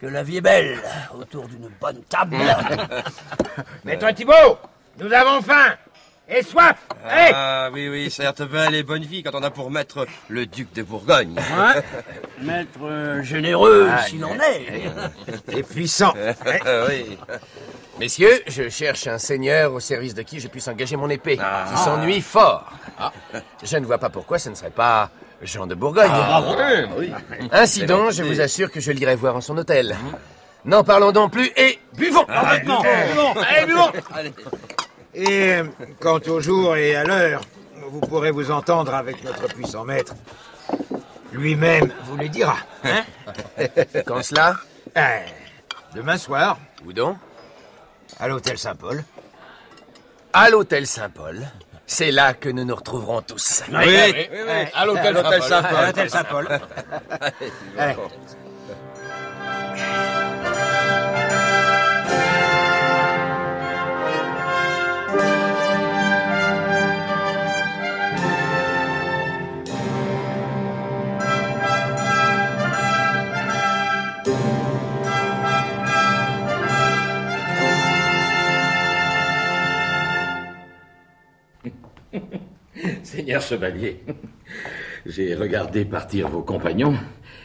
que 0.00 0.06
la 0.06 0.24
vie 0.24 0.38
est 0.38 0.40
belle 0.40 0.80
autour 1.14 1.46
d'une 1.46 1.68
bonne 1.80 2.02
table. 2.04 2.36
Maître 3.84 4.10
Thibault, 4.10 4.58
nous 4.98 5.12
avons 5.12 5.40
faim 5.40 5.76
et 6.28 6.42
soif. 6.42 6.76
Ah 7.04 7.70
oui, 7.72 7.88
oui, 7.88 8.10
certes, 8.10 8.42
belle 8.42 8.74
et 8.74 8.82
bonne 8.82 9.02
vie 9.02 9.22
quand 9.22 9.34
on 9.34 9.42
a 9.42 9.50
pour 9.50 9.70
maître 9.70 10.06
le 10.28 10.46
duc 10.46 10.72
de 10.72 10.82
Bourgogne. 10.82 11.34
Maître 12.40 12.80
euh, 12.82 13.22
généreux, 13.22 13.88
s'il 14.06 14.24
en 14.24 14.34
est. 14.34 14.90
Et 15.56 15.62
puissant. 15.62 16.12
oui. 16.88 17.18
Messieurs, 18.00 18.42
je 18.46 18.68
cherche 18.68 19.06
un 19.06 19.18
seigneur 19.18 19.72
au 19.72 19.80
service 19.80 20.14
de 20.14 20.22
qui 20.22 20.40
je 20.40 20.48
puisse 20.48 20.66
engager 20.66 20.96
mon 20.96 21.08
épée, 21.08 21.36
qui 21.36 21.78
s'ennuie 21.82 22.20
fort. 22.20 22.72
Je 23.62 23.76
ne 23.76 23.86
vois 23.86 23.98
pas 23.98 24.10
pourquoi 24.10 24.38
ce 24.38 24.48
ne 24.48 24.54
serait 24.54 24.70
pas 24.70 25.10
Jean 25.42 25.66
de 25.66 25.74
Bourgogne. 25.74 26.10
Ainsi 27.52 27.84
donc, 27.84 28.12
je 28.12 28.22
vous 28.22 28.40
assure 28.40 28.70
que 28.70 28.80
je 28.80 28.90
l'irai 28.90 29.14
voir 29.14 29.36
en 29.36 29.40
son 29.40 29.56
hôtel. 29.56 29.96
N'en 30.64 30.84
parlons 30.84 31.12
donc 31.12 31.32
plus 31.32 31.50
et 31.56 31.80
buvons. 31.96 32.24
Allez, 32.28 33.66
buvons 33.66 33.90
Et 35.14 35.56
quant 36.00 36.20
au 36.28 36.40
jour 36.40 36.76
et 36.76 36.96
à 36.96 37.04
l'heure, 37.04 37.42
vous 37.88 38.00
pourrez 38.00 38.30
vous 38.30 38.50
entendre 38.50 38.94
avec 38.94 39.22
notre 39.24 39.46
puissant 39.48 39.84
maître. 39.84 40.14
Lui-même 41.32 41.92
vous 42.04 42.16
le 42.16 42.28
dira. 42.28 42.56
Hein 42.84 43.02
Quand 44.06 44.22
cela 44.22 44.56
Euh, 44.96 45.20
Demain 45.94 46.16
soir, 46.18 46.58
Où 46.84 46.92
donc 46.92 47.16
à 48.18 48.28
l'hôtel 48.28 48.58
Saint-Paul. 48.58 49.02
À 50.32 50.50
l'hôtel 50.50 50.86
Saint-Paul. 50.86 51.46
C'est 51.86 52.10
là 52.10 52.34
que 52.34 52.48
nous 52.48 52.64
nous 52.64 52.74
retrouverons 52.74 53.20
tous. 53.22 53.62
Oui, 53.70 53.76
oui, 53.86 54.28
oui, 54.30 54.66
à 54.74 54.86
l'hôtel 54.86 55.42
Saint-Paul. 55.42 55.76
À 55.76 55.86
l'hôtel 55.86 56.10
Saint-Paul. 56.10 56.48
Chevalier, 83.40 84.00
j'ai 85.06 85.34
regardé 85.34 85.84
partir 85.84 86.28
vos 86.28 86.42
compagnons 86.42 86.94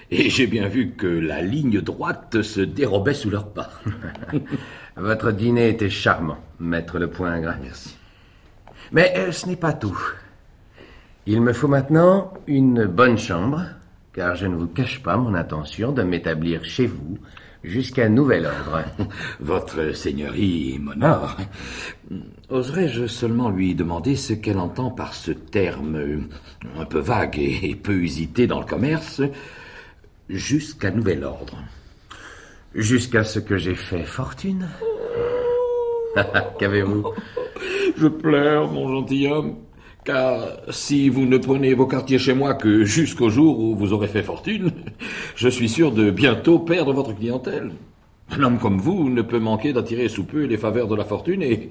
et 0.10 0.30
j'ai 0.30 0.48
bien 0.48 0.68
vu 0.68 0.92
que 0.92 1.08
la 1.08 1.42
ligne 1.42 1.82
droite 1.82 2.42
se 2.42 2.62
dérobait 2.62 3.14
sous 3.14 3.30
leurs 3.30 3.52
pas. 3.52 3.70
Votre 4.96 5.32
dîner 5.32 5.70
était 5.70 5.90
charmant, 5.90 6.38
maître 6.60 6.98
le 7.00 7.10
point 7.10 7.32
ingrat. 7.32 7.56
Merci. 7.62 7.96
Mais 8.92 9.14
euh, 9.18 9.32
ce 9.32 9.48
n'est 9.48 9.56
pas 9.56 9.74
tout. 9.74 10.00
Il 11.26 11.42
me 11.42 11.54
faut 11.54 11.68
maintenant 11.68 12.34
une 12.48 12.86
bonne 12.86 13.18
chambre, 13.18 13.66
car 14.14 14.36
je 14.36 14.48
ne 14.48 14.56
vous 14.56 14.68
cache 14.68 15.04
pas 15.04 15.18
mon 15.18 15.36
intention 15.36 15.92
de 15.92 16.04
m'établir 16.04 16.64
chez 16.64 16.88
vous 16.88 17.18
jusqu'à 17.64 18.10
nouvel 18.10 18.46
ordre. 18.46 18.84
Votre 19.40 19.94
seigneurie 19.94 20.80
m'honore. 20.80 21.38
Oserais-je 22.50 23.08
seulement 23.08 23.50
lui 23.50 23.76
demander 23.76 24.16
ce 24.16 24.34
qu'elle 24.34 24.60
entend 24.60 24.92
par 24.92 25.14
ce 25.14 25.32
terme 25.32 26.28
un 26.78 26.86
peu 26.86 27.00
vague 27.00 27.40
et 27.40 27.76
peu 27.76 27.94
usité 27.94 28.48
dans 28.48 28.60
le 28.60 28.66
commerce? 28.66 29.22
Jusqu'à 30.30 30.92
nouvel 30.92 31.24
ordre 31.24 31.58
Jusqu'à 32.76 33.24
ce 33.24 33.40
que 33.40 33.58
j'ai 33.58 33.76
fait 33.76 34.04
fortune. 34.04 34.68
Qu'avez-vous? 36.60 37.12
Je 37.98 38.08
pleure, 38.08 38.72
mon 38.72 38.90
gentilhomme, 38.90 39.56
car 40.08 40.40
si 40.70 41.10
vous 41.10 41.26
ne 41.26 41.38
prenez 41.38 41.74
vos 41.74 41.86
quartiers 41.86 42.18
chez 42.18 42.34
moi 42.34 42.54
que 42.54 42.86
jusqu'au 42.86 43.30
jour 43.30 43.60
où 43.60 43.76
vous 43.76 43.92
aurez 43.92 44.08
fait 44.08 44.24
fortune, 44.24 44.72
je 45.36 45.50
suis 45.50 45.68
sûr 45.68 45.92
de 45.92 46.12
bientôt 46.12 46.60
perdre 46.60 46.94
votre 46.94 47.14
clientèle. 47.14 47.72
Un 48.32 48.42
homme 48.42 48.58
comme 48.58 48.80
vous 48.80 49.10
ne 49.10 49.22
peut 49.22 49.40
manquer 49.40 49.74
d'attirer 49.74 50.08
sous 50.08 50.24
peu 50.24 50.46
les 50.46 50.58
faveurs 50.58 50.88
de 50.88 50.96
la 50.96 51.04
fortune 51.04 51.42
et 51.44 51.70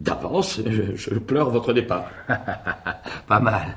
d'avance, 0.00 0.60
je, 0.66 1.14
pleure 1.14 1.50
votre 1.50 1.72
départ. 1.72 2.10
Pas 3.28 3.40
mal. 3.40 3.76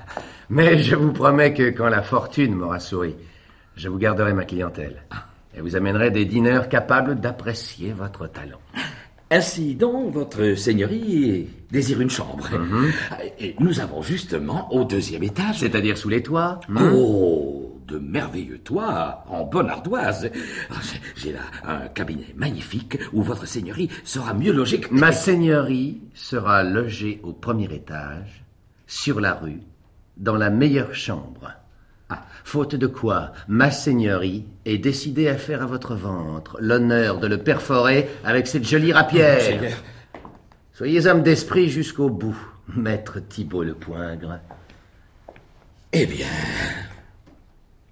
Mais 0.50 0.80
je 0.80 0.96
vous 0.96 1.14
promets 1.14 1.54
que 1.54 1.70
quand 1.70 1.90
la 1.90 2.02
fortune 2.02 2.56
m'aura 2.56 2.80
souri, 2.80 3.16
je 3.76 3.90
vous 3.90 4.00
garderai 4.00 4.34
ma 4.34 4.46
clientèle. 4.46 5.04
Et 5.56 5.62
vous 5.62 5.76
amènerai 5.76 6.10
des 6.10 6.26
dîneurs 6.26 6.68
capables 6.68 7.20
d'apprécier 7.20 7.94
votre 7.94 8.26
talent. 8.26 8.62
Ainsi 9.32 9.76
donc, 9.76 10.12
votre 10.14 10.56
seigneurie 10.56 11.48
désire 11.72 12.02
une 12.02 12.10
chambre. 12.10 12.50
Et 13.40 13.56
nous 13.60 13.80
avons 13.80 14.02
justement 14.02 14.74
au 14.74 14.84
deuxième 14.86 15.24
étage. 15.24 15.60
C'est-à-dire 15.60 15.98
sous 15.98 16.10
les 16.10 16.24
toits 16.24 16.60
Oh, 16.94 17.80
de 17.88 18.00
merveilleux 18.00 18.58
toits 18.60 19.24
en 19.30 19.44
bonne 19.46 19.70
ardoise. 19.70 20.32
Ah, 20.72 20.76
j'ai- 20.82 21.02
J'ai 21.16 21.34
là 21.34 21.42
un 21.64 21.88
cabinet 21.90 22.34
magnifique 22.36 22.98
où 23.14 23.22
votre 23.22 23.48
seigneurie 23.48 23.90
sera 24.04 24.34
mieux 24.34 24.52
logée 24.52 24.80
que... 24.80 24.94
Ma 24.94 25.12
seigneurie 25.12 26.02
sera 26.16 26.64
logée 26.64 27.20
au 27.24 27.34
premier 27.34 27.72
étage, 27.74 28.44
sur 28.88 29.20
la 29.20 29.34
rue, 29.36 29.62
dans 30.18 30.36
la 30.36 30.50
meilleure 30.50 30.94
chambre. 30.96 31.52
Ah, 32.10 32.24
faute 32.44 32.74
de 32.74 32.88
quoi, 32.88 33.34
ma 33.48 33.70
seigneurie 33.70 34.46
est 34.66 34.80
décidée 34.80 35.28
à 35.28 35.38
faire 35.38 35.62
à 35.62 35.68
votre 35.68 35.94
ventre 35.94 36.58
l'honneur 36.60 37.20
de 37.20 37.28
le 37.28 37.38
perforer 37.38 38.10
avec 38.24 38.48
cette 38.48 38.68
jolie 38.68 38.92
rapière. 38.92 39.42
Seigneur. 39.42 39.78
Soyez 40.74 41.06
homme 41.06 41.22
d'esprit 41.22 41.70
jusqu'au 41.70 42.10
bout, 42.10 42.38
maître 42.76 43.20
Thibault 43.20 43.64
le 43.64 43.76
Poingre. 43.76 44.40
Eh 45.94 46.06
bien, 46.08 46.28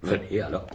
venez 0.02 0.42
alors. 0.42 0.68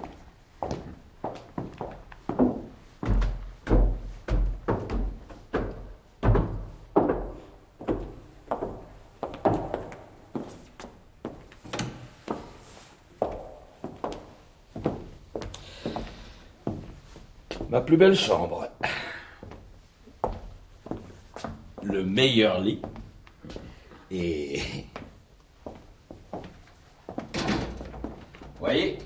Plus 17.93 17.99
belle 17.99 18.17
chambre. 18.17 18.67
Le 21.83 22.03
meilleur 22.03 22.59
lit. 22.59 22.81
Et 24.11 24.63
Voyez 28.59 28.99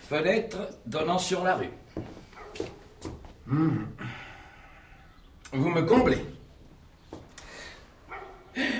Fenêtre 0.00 0.58
donnant 0.86 1.18
sur 1.18 1.44
la 1.44 1.54
rue. 1.54 1.70
Hmm. 3.46 3.84
Vous 5.52 5.70
me 5.70 5.82
comblez. 5.82 6.24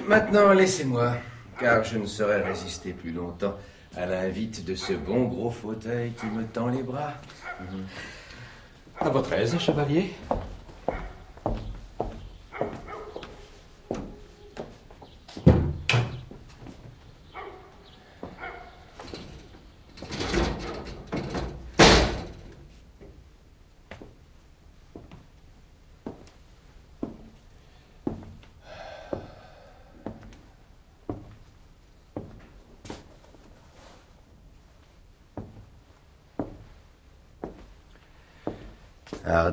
Maintenant, 0.08 0.54
laissez-moi, 0.54 1.18
car 1.60 1.84
je 1.84 1.98
ne 1.98 2.06
saurais 2.06 2.42
résister 2.42 2.94
plus 2.94 3.12
longtemps 3.12 3.54
à 3.96 4.06
l'invite 4.06 4.64
de 4.64 4.74
ce 4.74 4.94
bon 4.94 5.28
gros 5.28 5.52
fauteuil 5.52 6.10
qui 6.14 6.26
me 6.26 6.42
tend 6.46 6.66
les 6.66 6.82
bras. 6.82 7.14
À 9.00 9.08
votre 9.10 9.32
aise, 9.32 9.58
chevalier. 9.58 10.12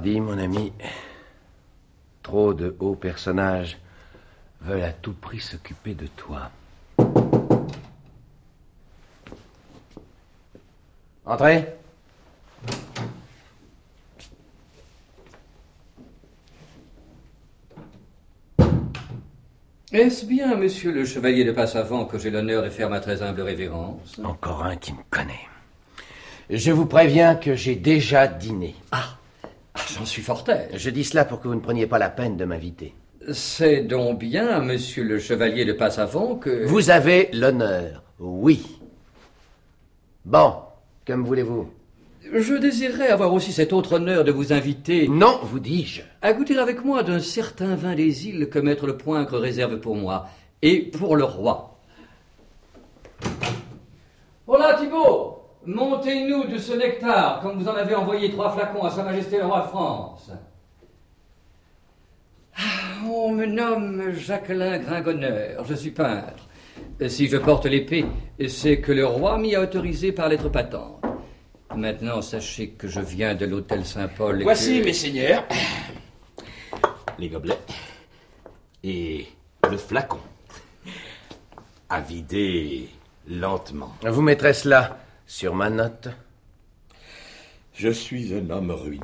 Hardy, 0.05 0.21
mon 0.21 0.37
ami, 0.37 0.71
trop 2.21 2.53
de 2.53 2.75
hauts 2.79 2.93
personnages 2.93 3.79
veulent 4.61 4.83
à 4.83 4.91
tout 4.91 5.13
prix 5.13 5.39
s'occuper 5.39 5.95
de 5.95 6.05
toi. 6.05 6.51
Entrez. 11.25 11.73
Est-ce 19.91 20.27
bien, 20.27 20.55
monsieur 20.55 20.91
le 20.91 21.03
chevalier 21.03 21.43
de 21.45 21.51
Passavant, 21.51 22.05
que 22.05 22.19
j'ai 22.19 22.29
l'honneur 22.29 22.61
de 22.63 22.69
faire 22.69 22.91
ma 22.91 22.99
très 22.99 23.23
humble 23.23 23.41
révérence? 23.41 24.19
Encore 24.23 24.65
un 24.65 24.75
qui 24.75 24.93
me 24.93 25.01
connaît. 25.09 25.47
Je 26.51 26.71
vous 26.71 26.85
préviens 26.85 27.33
que 27.33 27.55
j'ai 27.55 27.75
déjà 27.75 28.27
dîné. 28.27 28.75
Ah, 28.91 29.17
j'en 29.93 30.05
suis 30.05 30.21
fort 30.21 30.43
aise. 30.49 30.69
Je 30.73 30.89
dis 30.89 31.03
cela 31.03 31.25
pour 31.25 31.39
que 31.39 31.47
vous 31.47 31.55
ne 31.55 31.59
preniez 31.59 31.87
pas 31.87 31.99
la 31.99 32.09
peine 32.09 32.37
de 32.37 32.45
m'inviter. 32.45 32.93
C'est 33.31 33.81
donc 33.81 34.19
bien, 34.19 34.59
monsieur 34.59 35.03
le 35.03 35.19
chevalier 35.19 35.65
de 35.65 35.73
Passavant, 35.73 36.35
que... 36.35 36.65
Vous 36.65 36.91
avez 36.91 37.29
l'honneur, 37.33 38.03
oui. 38.19 38.79
Bon, 40.25 40.53
que 41.05 41.13
me 41.13 41.25
voulez-vous? 41.25 41.69
Je 42.33 42.53
désirerais 42.55 43.09
avoir 43.09 43.33
aussi 43.33 43.51
cet 43.51 43.73
autre 43.73 43.93
honneur 43.93 44.23
de 44.23 44.31
vous 44.31 44.53
inviter... 44.53 45.07
Non, 45.07 45.39
vous 45.43 45.59
dis-je. 45.59 46.01
À 46.21 46.33
goûter 46.33 46.57
avec 46.57 46.83
moi 46.83 47.03
d'un 47.03 47.19
certain 47.19 47.75
vin 47.75 47.95
des 47.95 48.27
îles 48.27 48.49
que 48.49 48.59
Maître 48.59 48.87
le 48.87 48.97
Poingre 48.97 49.37
réserve 49.37 49.79
pour 49.79 49.95
moi, 49.95 50.27
et 50.61 50.81
pour 50.81 51.15
le 51.15 51.23
roi. 51.23 51.79
Voilà, 54.45 54.75
Thibault 54.75 55.44
Montez-nous 55.65 56.45
de 56.45 56.57
ce 56.57 56.73
nectar, 56.73 57.41
comme 57.41 57.57
vous 57.59 57.67
en 57.67 57.73
avez 57.75 57.95
envoyé 57.95 58.31
trois 58.31 58.51
flacons 58.51 58.83
à 58.83 58.91
Sa 58.91 59.03
Majesté 59.03 59.37
le 59.37 59.45
roi 59.45 59.61
de 59.61 59.67
France. 59.67 60.31
Ah, 62.57 62.61
On 63.09 63.31
me 63.31 63.45
nomme 63.45 64.11
Jacqueline 64.13 64.77
Gringonneur, 64.83 65.63
je 65.65 65.73
suis 65.73 65.91
peintre. 65.91 66.47
Si 67.07 67.27
je 67.27 67.37
porte 67.37 67.65
l'épée, 67.65 68.05
c'est 68.47 68.79
que 68.79 68.91
le 68.91 69.05
roi 69.05 69.37
m'y 69.37 69.55
a 69.55 69.61
autorisé 69.61 70.11
par 70.11 70.29
lettre 70.29 70.49
patente. 70.49 71.01
Maintenant, 71.75 72.21
sachez 72.21 72.69
que 72.69 72.87
je 72.87 72.99
viens 73.01 73.35
de 73.35 73.45
l'hôtel 73.45 73.85
Saint-Paul. 73.85 74.43
Voici, 74.43 74.79
que- 74.79 74.85
messeigneurs, 74.85 75.43
les 77.17 77.27
gobelets 77.29 77.57
et 78.83 79.25
le 79.69 79.77
flacon. 79.77 80.19
À 81.89 82.01
vider 82.01 82.89
lentement. 83.27 83.93
Vous 84.03 84.21
mettrez 84.21 84.53
cela 84.53 84.97
sur 85.25 85.55
ma 85.55 85.69
note. 85.69 86.09
Je 87.73 87.89
suis 87.89 88.33
un 88.33 88.49
homme 88.49 88.71
ruiné. 88.71 89.03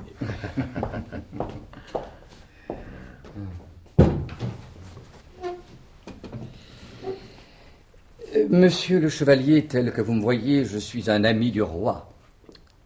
Euh, 8.35 8.47
Monsieur 8.49 8.99
le 8.99 9.09
chevalier, 9.09 9.65
tel 9.65 9.91
que 9.91 10.01
vous 10.01 10.13
me 10.13 10.21
voyez, 10.21 10.63
je 10.65 10.77
suis 10.77 11.09
un 11.09 11.23
ami 11.23 11.51
du 11.51 11.61
roi. 11.61 12.09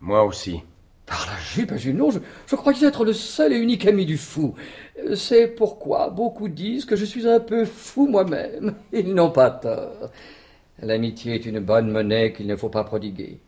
Moi 0.02 0.24
aussi. 0.24 0.62
Par 1.06 1.28
la 1.28 1.40
jupe, 1.40 1.76
Juno, 1.76 2.10
je, 2.10 2.20
je 2.48 2.56
croyais 2.56 2.88
être 2.88 3.06
le 3.06 3.14
seul 3.14 3.54
et 3.54 3.58
unique 3.58 3.86
ami 3.86 4.06
du 4.06 4.18
fou. 4.18 4.56
Euh, 5.00 5.16
C'est 5.16 5.48
pourquoi 5.48 6.10
beaucoup 6.10 6.48
disent 6.48 6.86
que 6.86 6.96
je 6.96 7.06
suis 7.06 7.28
un 7.28 7.40
peu 7.40 7.66
fou 7.66 8.08
moi-même. 8.08 8.74
Ils 8.92 9.14
n'ont 9.14 9.30
pas 9.30 9.52
tort. 9.52 10.10
L'amitié 10.80 11.36
est 11.36 11.46
une 11.46 11.60
bonne 11.60 11.92
monnaie 11.92 12.34
qu'il 12.34 12.48
ne 12.48 12.56
faut 12.56 12.70
pas 12.70 12.84
prodiguer. 12.84 13.40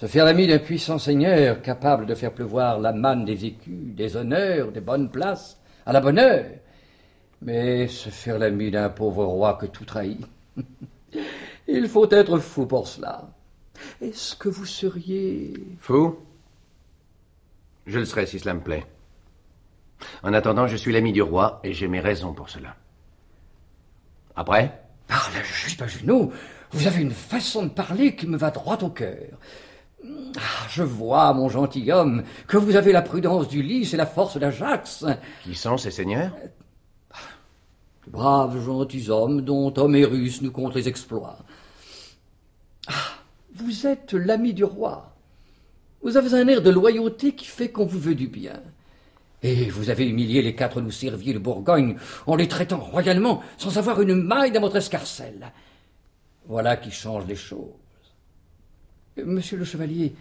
Se 0.00 0.06
faire 0.06 0.24
l'ami 0.24 0.46
d'un 0.46 0.58
puissant 0.58 0.98
seigneur 0.98 1.60
capable 1.60 2.06
de 2.06 2.14
faire 2.14 2.32
pleuvoir 2.32 2.78
la 2.78 2.92
manne 2.92 3.24
des 3.24 3.44
écus, 3.44 3.94
des 3.94 4.16
honneurs, 4.16 4.72
des 4.72 4.80
bonnes 4.80 5.10
places, 5.10 5.60
à 5.84 5.92
la 5.92 6.00
bonne 6.00 6.18
heure. 6.18 6.46
Mais 7.42 7.88
se 7.88 8.08
faire 8.08 8.38
l'ami 8.38 8.70
d'un 8.70 8.88
pauvre 8.88 9.24
roi 9.24 9.54
que 9.54 9.66
tout 9.66 9.84
trahit. 9.84 10.26
Il 11.68 11.88
faut 11.88 12.10
être 12.10 12.38
fou 12.38 12.66
pour 12.66 12.88
cela. 12.88 13.28
Est-ce 14.00 14.36
que 14.36 14.48
vous 14.48 14.64
seriez... 14.64 15.52
Fou? 15.78 16.16
Je 17.86 17.98
le 17.98 18.04
serai 18.04 18.26
si 18.26 18.38
cela 18.38 18.54
me 18.54 18.60
plaît. 18.60 18.86
En 20.22 20.32
attendant, 20.32 20.66
je 20.66 20.76
suis 20.76 20.92
l'ami 20.92 21.12
du 21.12 21.22
roi 21.22 21.60
et 21.64 21.72
j'ai 21.72 21.88
mes 21.88 22.00
raisons 22.00 22.32
pour 22.32 22.48
cela. 22.48 22.76
Après? 24.36 24.87
Par 25.08 25.30
la 25.34 25.86
Junot, 25.86 26.32
vous 26.70 26.86
avez 26.86 27.00
une 27.00 27.10
façon 27.10 27.64
de 27.64 27.70
parler 27.70 28.14
qui 28.14 28.26
me 28.26 28.36
va 28.36 28.50
droit 28.50 28.78
au 28.82 28.90
cœur. 28.90 29.38
Ah, 30.04 30.66
je 30.68 30.82
vois, 30.82 31.32
mon 31.32 31.48
gentilhomme, 31.48 32.22
que 32.46 32.56
vous 32.56 32.76
avez 32.76 32.92
la 32.92 33.02
prudence 33.02 33.48
du 33.48 33.62
lys 33.62 33.92
et 33.94 33.96
la 33.96 34.06
force 34.06 34.38
d'Ajax. 34.38 35.06
Qui 35.42 35.54
sont 35.54 35.76
ces 35.76 35.90
seigneurs? 35.90 36.36
Braves 38.06 38.64
gentilshommes 38.64 39.40
dont 39.40 39.72
Homérus 39.76 40.40
nous 40.42 40.52
compte 40.52 40.74
les 40.74 40.88
exploits. 40.88 41.38
Ah, 42.86 42.92
vous 43.54 43.86
êtes 43.86 44.12
l'ami 44.12 44.54
du 44.54 44.64
roi. 44.64 45.14
Vous 46.02 46.16
avez 46.16 46.34
un 46.34 46.46
air 46.48 46.62
de 46.62 46.70
loyauté 46.70 47.34
qui 47.34 47.46
fait 47.46 47.70
qu'on 47.70 47.86
vous 47.86 47.98
veut 47.98 48.14
du 48.14 48.28
bien. 48.28 48.62
Et 49.42 49.70
vous 49.70 49.90
avez 49.90 50.08
humilié 50.08 50.42
les 50.42 50.54
quatre 50.54 50.80
nous 50.80 50.90
serviers 50.90 51.32
de 51.32 51.38
Bourgogne 51.38 51.96
en 52.26 52.34
les 52.36 52.48
traitant 52.48 52.80
royalement 52.80 53.42
sans 53.56 53.78
avoir 53.78 54.00
une 54.00 54.14
maille 54.14 54.52
dans 54.52 54.60
votre 54.60 54.76
escarcelle. 54.76 55.52
Voilà 56.46 56.76
qui 56.76 56.90
change 56.90 57.26
les 57.26 57.36
choses. 57.36 57.68
Monsieur 59.16 59.58
le 59.58 59.64
chevalier, 59.64 60.14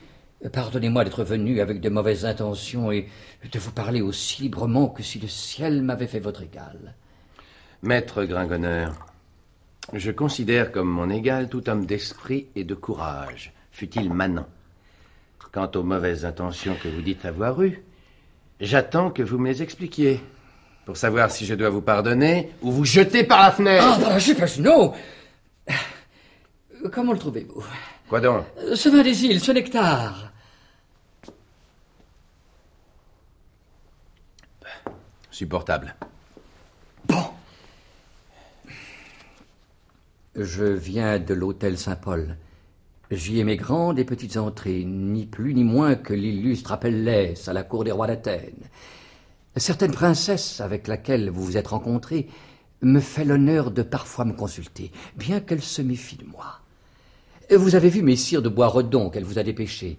pardonnez-moi 0.51 1.03
d'être 1.03 1.23
venu 1.23 1.61
avec 1.61 1.81
de 1.81 1.89
mauvaises 1.89 2.25
intentions 2.25 2.91
et 2.91 3.07
de 3.51 3.59
vous 3.59 3.71
parler 3.71 4.01
aussi 4.01 4.43
librement 4.43 4.87
que 4.89 5.03
si 5.03 5.19
le 5.19 5.27
ciel 5.27 5.81
m'avait 5.81 6.07
fait 6.07 6.19
votre 6.19 6.43
égal. 6.43 6.95
Maître 7.81 8.23
Gringonneur, 8.23 9.07
Je 9.93 10.11
considère 10.11 10.73
comme 10.73 10.89
mon 10.89 11.09
égal 11.09 11.47
tout 11.47 11.69
homme 11.69 11.85
d'esprit 11.85 12.47
et 12.55 12.65
de 12.65 12.75
courage, 12.75 13.53
fût-il 13.71 14.13
manant. 14.13 14.47
Quant 15.53 15.71
aux 15.75 15.83
mauvaises 15.83 16.25
intentions 16.25 16.75
que 16.75 16.89
vous 16.89 17.01
dites 17.01 17.23
avoir 17.23 17.61
eues, 17.61 17.81
j'attends 18.59 19.11
que 19.11 19.21
vous 19.23 19.37
me 19.37 19.49
les 19.49 19.61
expliquiez, 19.61 20.21
pour 20.85 20.97
savoir 20.97 21.31
si 21.31 21.45
je 21.45 21.53
dois 21.53 21.69
vous 21.69 21.81
pardonner 21.81 22.51
ou 22.61 22.71
vous 22.71 22.85
jeter 22.85 23.23
par 23.23 23.41
la 23.41 23.51
fenêtre. 23.51 23.99
Ah, 24.05 24.19
j'ai 24.19 24.35
pas 24.35 24.47
non 24.59 24.93
Comment 26.91 27.13
le 27.13 27.19
trouvez-vous? 27.19 27.65
Quoi 28.07 28.21
donc? 28.21 28.45
Ce 28.73 28.87
vin 28.87 29.03
des 29.03 29.25
îles, 29.25 29.41
ce 29.41 29.51
nectar. 29.51 30.31
Supportable. 35.31 35.95
Je 40.39 40.63
viens 40.63 41.17
de 41.17 41.33
l'hôtel 41.33 41.79
Saint-Paul. 41.79 42.37
J'y 43.09 43.39
ai 43.39 43.43
mes 43.45 43.55
grandes 43.55 43.99
et 43.99 44.03
petites 44.03 44.35
entrées, 44.35 44.83
ni 44.85 45.25
plus 45.25 45.53
ni 45.53 45.63
moins 45.63 45.95
que 45.95 46.13
l'illustre 46.13 46.73
Apellès 46.73 47.47
à 47.47 47.53
la 47.53 47.63
cour 47.63 47.83
des 47.85 47.91
rois 47.91 48.07
d'Athènes. 48.07 48.67
Certaine 49.55 49.91
princesse 49.91 50.59
avec 50.59 50.87
laquelle 50.87 51.29
vous 51.29 51.43
vous 51.43 51.57
êtes 51.57 51.67
rencontré 51.67 52.27
me 52.81 52.99
fait 52.99 53.25
l'honneur 53.25 53.71
de 53.71 53.81
parfois 53.81 54.25
me 54.25 54.33
consulter, 54.33 54.91
bien 55.15 55.39
qu'elle 55.39 55.61
se 55.61 55.81
méfie 55.81 56.17
de 56.17 56.25
moi. 56.25 56.59
Vous 57.49 57.75
avez 57.75 57.89
vu 57.89 58.01
Messire 58.01 58.41
de 58.41 58.49
Boisredon 58.49 59.09
qu'elle 59.09 59.23
vous 59.23 59.39
a 59.39 59.43
dépêché. 59.43 59.97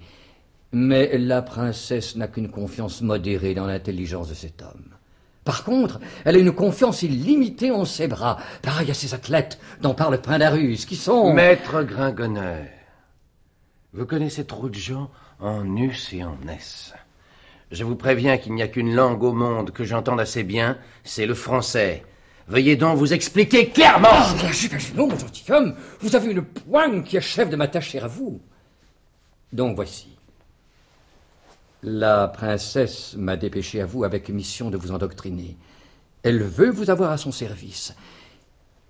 Mais 0.73 1.17
la 1.17 1.41
princesse 1.41 2.15
n'a 2.15 2.29
qu'une 2.29 2.51
confiance 2.51 3.01
modérée 3.01 3.55
dans 3.55 3.67
l'intelligence 3.67 4.29
de 4.29 4.35
cet 4.35 4.61
homme. 4.61 4.95
Par 5.45 5.65
contre, 5.65 5.99
elle 6.27 6.37
a 6.37 6.41
une 6.41 6.53
confiance 6.53 7.03
illimitée 7.03 7.71
en 7.71 7.87
ses 7.87 8.07
bras, 8.07 8.37
pareil 8.61 8.91
à 8.91 8.95
ces 8.95 9.15
athlètes 9.15 9.59
dont 9.81 9.95
parle 9.95 10.21
Pindarus, 10.21 10.85
qui 10.85 10.95
sont... 10.95 11.33
Maître 11.33 11.83
Gringonneur, 11.85 12.67
vous 13.99 14.07
connaissez 14.07 14.45
trop 14.45 14.69
de 14.69 14.75
gens 14.75 15.11
en 15.41 15.77
us 15.77 16.13
et 16.13 16.23
en 16.23 16.39
s. 16.49 16.95
Je 17.73 17.85
vous 17.85 17.97
préviens 17.97 18.39
qu'il 18.39 18.55
n'y 18.55 18.63
a 18.63 18.69
qu'une 18.69 18.95
langue 18.95 19.23
au 19.25 19.33
monde 19.33 19.73
que 19.73 19.85
j'entende 19.85 20.21
assez 20.21 20.45
bien, 20.45 20.79
c'est 21.05 21.27
le 21.27 21.35
français. 21.35 22.05
Veuillez 22.47 22.77
donc 22.77 22.97
vous 22.97 23.13
expliquer 23.13 23.69
clairement. 23.69 24.09
Ah, 24.11 24.35
non, 24.95 25.09
mon 25.09 25.19
gentilhomme, 25.19 25.75
vous 26.01 26.17
avez 26.17 26.31
une 26.31 26.43
poigne 26.43 27.03
qui 27.03 27.19
achève 27.19 27.51
de 27.51 27.57
m'attacher 27.57 27.99
à 27.99 28.07
vous. 28.07 28.41
Donc 29.53 29.75
voici. 29.75 30.17
La 31.83 32.29
princesse 32.29 33.15
m'a 33.17 33.37
dépêché 33.37 33.81
à 33.81 33.87
vous 33.87 34.05
avec 34.05 34.29
mission 34.31 34.71
de 34.71 34.77
vous 34.77 34.93
endoctriner. 34.93 35.57
Elle 36.23 36.43
veut 36.43 36.71
vous 36.71 36.89
avoir 36.89 37.11
à 37.11 37.19
son 37.19 37.33
service. 37.33 37.95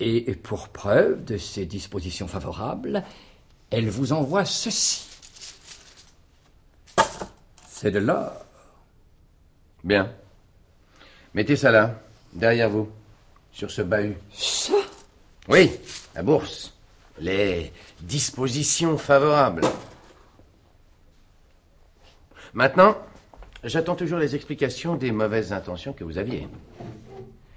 Et 0.00 0.34
pour 0.36 0.68
preuve 0.68 1.24
de 1.24 1.36
ses 1.36 1.66
dispositions 1.66 2.28
favorables, 2.28 3.02
elle 3.70 3.88
vous 3.88 4.12
envoie 4.12 4.44
ceci. 4.44 5.06
C'est 7.68 7.90
de 7.90 7.98
l'or. 7.98 8.32
Bien. 9.84 10.12
Mettez 11.34 11.56
ça 11.56 11.70
là, 11.70 12.00
derrière 12.32 12.70
vous, 12.70 12.88
sur 13.52 13.70
ce 13.70 13.82
bahut. 13.82 14.16
Ça? 14.32 14.72
Oui, 15.48 15.70
la 16.14 16.22
bourse. 16.22 16.74
Les 17.20 17.72
dispositions 18.00 18.96
favorables. 18.98 19.66
Maintenant, 22.54 22.96
j'attends 23.64 23.94
toujours 23.94 24.18
les 24.18 24.34
explications 24.34 24.96
des 24.96 25.12
mauvaises 25.12 25.52
intentions 25.52 25.92
que 25.92 26.04
vous 26.04 26.18
aviez. 26.18 26.48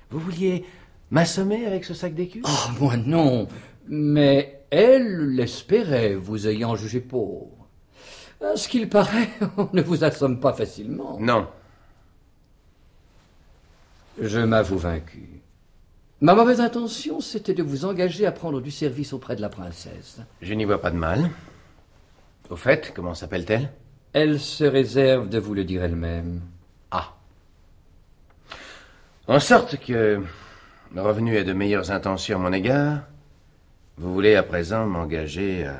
Vous 0.09 0.19
vouliez 0.19 0.65
m'assommer 1.09 1.65
avec 1.65 1.85
ce 1.85 1.93
sac 1.93 2.13
d'écus 2.13 2.43
Oh, 2.45 2.71
moi 2.79 2.97
non. 2.97 3.47
Mais 3.87 4.63
elle 4.69 5.35
l'espérait, 5.35 6.15
vous 6.15 6.47
ayant 6.47 6.75
jugé 6.75 6.99
pauvre. 6.99 7.67
À 8.41 8.55
ce 8.55 8.67
qu'il 8.67 8.89
paraît, 8.89 9.29
on 9.57 9.69
ne 9.73 9.81
vous 9.81 10.03
assomme 10.03 10.39
pas 10.39 10.53
facilement. 10.53 11.17
Non. 11.19 11.47
Je 14.19 14.39
m'avoue 14.39 14.77
vaincu. 14.77 15.41
Ma 16.21 16.35
mauvaise 16.35 16.61
intention, 16.61 17.19
c'était 17.19 17.53
de 17.53 17.63
vous 17.63 17.85
engager 17.85 18.25
à 18.25 18.31
prendre 18.31 18.61
du 18.61 18.69
service 18.69 19.11
auprès 19.13 19.35
de 19.35 19.41
la 19.41 19.49
princesse. 19.49 20.19
Je 20.41 20.53
n'y 20.53 20.65
vois 20.65 20.79
pas 20.79 20.91
de 20.91 20.97
mal. 20.97 21.31
Au 22.49 22.55
fait, 22.55 22.91
comment 22.95 23.15
s'appelle-t-elle? 23.15 23.71
Elle 24.13 24.39
se 24.39 24.63
réserve 24.63 25.29
de 25.29 25.39
vous 25.39 25.53
le 25.53 25.63
dire 25.63 25.83
elle-même. 25.83 26.41
Ah. 26.91 27.15
En 29.27 29.39
sorte 29.39 29.77
que, 29.77 30.21
revenu 30.95 31.37
à 31.37 31.43
de 31.43 31.53
meilleures 31.53 31.91
intentions 31.91 32.37
à 32.37 32.41
mon 32.41 32.53
égard, 32.53 32.99
vous 34.01 34.13
voulez 34.13 34.35
à 34.35 34.43
présent 34.43 34.87
m'engager 34.87 35.65
à... 35.65 35.79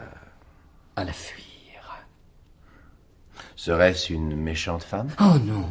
À 0.96 1.04
la 1.04 1.14
fuir. 1.14 2.06
Serait-ce 3.56 4.14
une 4.14 4.36
méchante 4.36 4.84
femme? 4.84 5.10
Oh 5.20 5.40
non. 5.40 5.68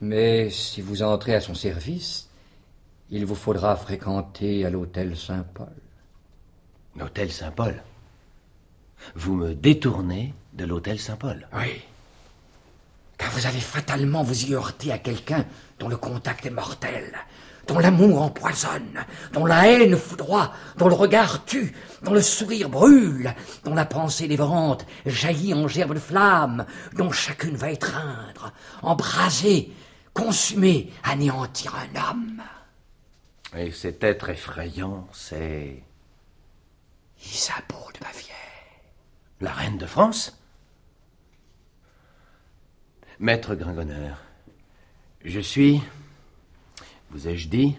Mais 0.00 0.48
si 0.48 0.80
vous 0.80 1.02
entrez 1.02 1.34
à 1.34 1.40
son 1.40 1.54
service, 1.54 2.28
il 3.10 3.26
vous 3.26 3.34
faudra 3.34 3.76
fréquenter 3.76 4.64
à 4.64 4.70
l'hôtel 4.70 5.16
Saint-Paul. 5.16 5.72
L'hôtel 6.96 7.30
Saint-Paul? 7.30 7.82
Vous 9.14 9.34
me 9.34 9.54
détournez 9.54 10.32
de 10.54 10.64
l'hôtel 10.64 10.98
Saint-Paul 10.98 11.46
Oui. 11.52 11.82
Car 13.18 13.30
vous 13.30 13.46
allez 13.46 13.60
fatalement 13.60 14.22
vous 14.22 14.44
y 14.46 14.54
heurter 14.54 14.90
à 14.90 14.98
quelqu'un 14.98 15.44
dont 15.78 15.88
le 15.88 15.96
contact 15.98 16.46
est 16.46 16.50
mortel, 16.50 17.14
dont 17.66 17.78
l'amour 17.78 18.22
empoisonne, 18.22 19.04
dont 19.32 19.46
la 19.46 19.68
haine 19.68 19.96
foudroie, 19.96 20.52
dont 20.76 20.88
le 20.88 20.94
regard 20.94 21.44
tue, 21.44 21.74
dont 22.02 22.12
le 22.12 22.22
sourire 22.22 22.68
brûle, 22.68 23.34
dont 23.64 23.74
la 23.74 23.84
pensée 23.84 24.28
dévorante 24.28 24.86
jaillit 25.06 25.54
en 25.54 25.68
gerbes 25.68 25.94
de 25.94 26.00
flammes, 26.00 26.66
dont 26.94 27.10
chacune 27.10 27.56
va 27.56 27.70
étreindre, 27.70 28.52
embraser, 28.82 29.72
consumer, 30.12 30.92
anéantir 31.02 31.74
un 31.74 32.10
homme. 32.10 32.42
Et 33.56 33.70
cet 33.70 34.02
être 34.02 34.30
effrayant, 34.30 35.06
c'est... 35.12 35.82
Isabeau 37.24 37.90
de 37.94 38.00
Bavière. 38.00 38.34
La 39.40 39.52
reine 39.52 39.78
de 39.78 39.86
France? 39.86 40.38
Maître 43.20 43.54
Gringonneur, 43.54 44.18
je 45.24 45.40
suis, 45.40 45.80
vous 47.14 47.28
ai-je 47.28 47.48
dit, 47.48 47.76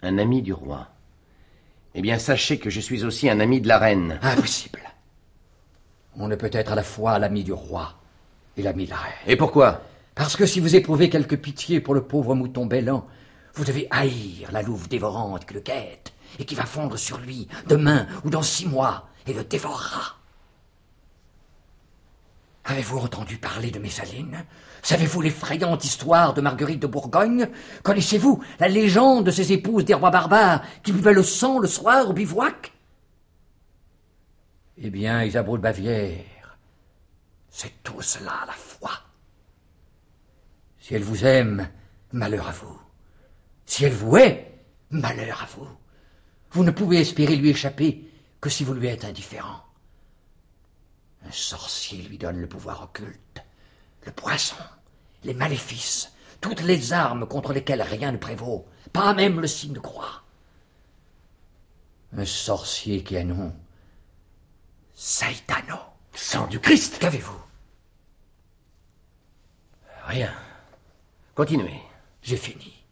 un 0.00 0.16
ami 0.16 0.40
du 0.40 0.54
roi. 0.54 0.88
Eh 1.94 2.00
bien, 2.00 2.18
sachez 2.18 2.58
que 2.58 2.70
je 2.70 2.80
suis 2.80 3.04
aussi 3.04 3.28
un 3.28 3.38
ami 3.38 3.60
de 3.60 3.68
la 3.68 3.78
reine. 3.78 4.18
Impossible. 4.22 4.80
On 6.16 6.26
ne 6.26 6.36
peut 6.36 6.48
être 6.52 6.72
à 6.72 6.74
la 6.74 6.82
fois 6.82 7.18
l'ami 7.18 7.44
du 7.44 7.52
roi 7.52 7.94
et 8.56 8.62
l'ami 8.62 8.86
de 8.86 8.90
la 8.90 8.96
reine. 8.96 9.12
Et 9.26 9.36
pourquoi 9.36 9.82
Parce 10.14 10.36
que 10.36 10.46
si 10.46 10.58
vous 10.58 10.74
éprouvez 10.74 11.10
quelque 11.10 11.34
pitié 11.34 11.80
pour 11.80 11.94
le 11.94 12.02
pauvre 12.02 12.34
mouton 12.34 12.64
bêlant, 12.64 13.06
vous 13.54 13.64
devez 13.64 13.88
haïr 13.90 14.50
la 14.52 14.62
louve 14.62 14.88
dévorante 14.88 15.44
qui 15.44 15.52
le 15.52 15.60
guette 15.60 16.14
et 16.38 16.46
qui 16.46 16.54
va 16.54 16.64
fondre 16.64 16.96
sur 16.96 17.18
lui 17.18 17.46
demain 17.66 18.06
ou 18.24 18.30
dans 18.30 18.42
six 18.42 18.66
mois 18.66 19.10
et 19.26 19.34
le 19.34 19.44
dévorera. 19.44 20.16
Avez-vous 22.64 22.98
entendu 22.98 23.36
parler 23.36 23.70
de 23.70 23.78
Messaline? 23.78 24.44
Savez-vous 24.82 25.20
l'effrayante 25.20 25.84
histoire 25.84 26.34
de 26.34 26.40
Marguerite 26.40 26.80
de 26.80 26.86
Bourgogne? 26.86 27.48
Connaissez-vous 27.82 28.42
la 28.60 28.68
légende 28.68 29.26
de 29.26 29.30
ces 29.30 29.52
épouses 29.52 29.84
des 29.84 29.94
rois 29.94 30.10
barbares 30.10 30.62
qui 30.82 30.92
buvaient 30.92 31.12
le 31.12 31.22
sang 31.22 31.58
le 31.58 31.68
soir 31.68 32.10
au 32.10 32.12
bivouac? 32.12 32.72
Eh 34.78 34.90
bien, 34.90 35.24
Isabeau 35.24 35.56
de 35.56 35.62
Bavière, 35.62 36.58
c'est 37.50 37.82
tout 37.82 38.00
cela 38.00 38.32
à 38.42 38.46
la 38.46 38.52
fois. 38.52 38.92
Si 40.78 40.94
elle 40.94 41.02
vous 41.02 41.24
aime, 41.24 41.68
malheur 42.12 42.48
à 42.48 42.52
vous. 42.52 42.80
Si 43.66 43.84
elle 43.84 43.92
vous 43.92 44.16
hait, 44.16 44.62
malheur 44.90 45.42
à 45.42 45.46
vous. 45.46 45.68
Vous 46.52 46.64
ne 46.64 46.70
pouvez 46.70 47.00
espérer 47.00 47.36
lui 47.36 47.50
échapper 47.50 48.08
que 48.40 48.48
si 48.48 48.64
vous 48.64 48.72
lui 48.72 48.86
êtes 48.86 49.04
indifférent. 49.04 49.64
Un 51.26 51.32
sorcier 51.32 52.02
lui 52.02 52.16
donne 52.16 52.40
le 52.40 52.48
pouvoir 52.48 52.84
occulte, 52.84 53.42
le 54.08 54.14
poison, 54.14 54.56
les 55.22 55.34
maléfices, 55.34 56.14
toutes 56.40 56.62
les 56.62 56.94
armes 56.94 57.26
contre 57.28 57.52
lesquelles 57.52 57.82
rien 57.82 58.10
ne 58.10 58.16
prévaut, 58.16 58.66
pas 58.90 59.12
même 59.12 59.38
le 59.38 59.46
signe 59.46 59.74
de 59.74 59.80
croix. 59.80 60.22
Un 62.16 62.24
sorcier 62.24 63.04
qui 63.04 63.18
a 63.18 63.24
nom 63.24 63.54
Saitano. 64.94 65.76
Sang 66.14 66.46
du 66.46 66.58
Christ 66.58 66.98
Qu'avez-vous? 66.98 67.40
Rien. 70.06 70.32
Continuez. 71.34 71.82
J'ai 72.22 72.38
fini. 72.38 72.82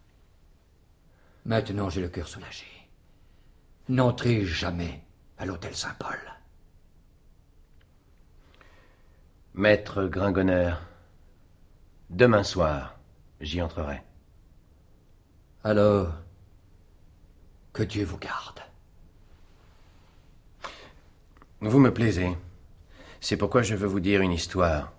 Maintenant 1.46 1.88
j'ai 1.88 2.02
le 2.02 2.08
cœur 2.10 2.28
soulagé. 2.28 2.66
N'entrez 3.88 4.44
jamais 4.44 5.02
à 5.38 5.46
l'hôtel 5.46 5.74
Saint-Paul. 5.74 6.20
Maître 9.54 10.04
Gringonneur, 10.04 10.82
demain 12.10 12.42
soir, 12.42 12.98
j'y 13.40 13.60
entrerai. 13.60 14.02
Alors, 15.64 16.14
que 17.72 17.82
Dieu 17.82 18.04
vous 18.04 18.18
garde. 18.18 18.60
Vous 21.60 21.78
me 21.78 21.92
plaisez. 21.92 22.36
C'est 23.20 23.36
pourquoi 23.36 23.62
je 23.62 23.74
veux 23.74 23.86
vous 23.86 24.00
dire 24.00 24.20
une 24.20 24.32
histoire 24.32 24.92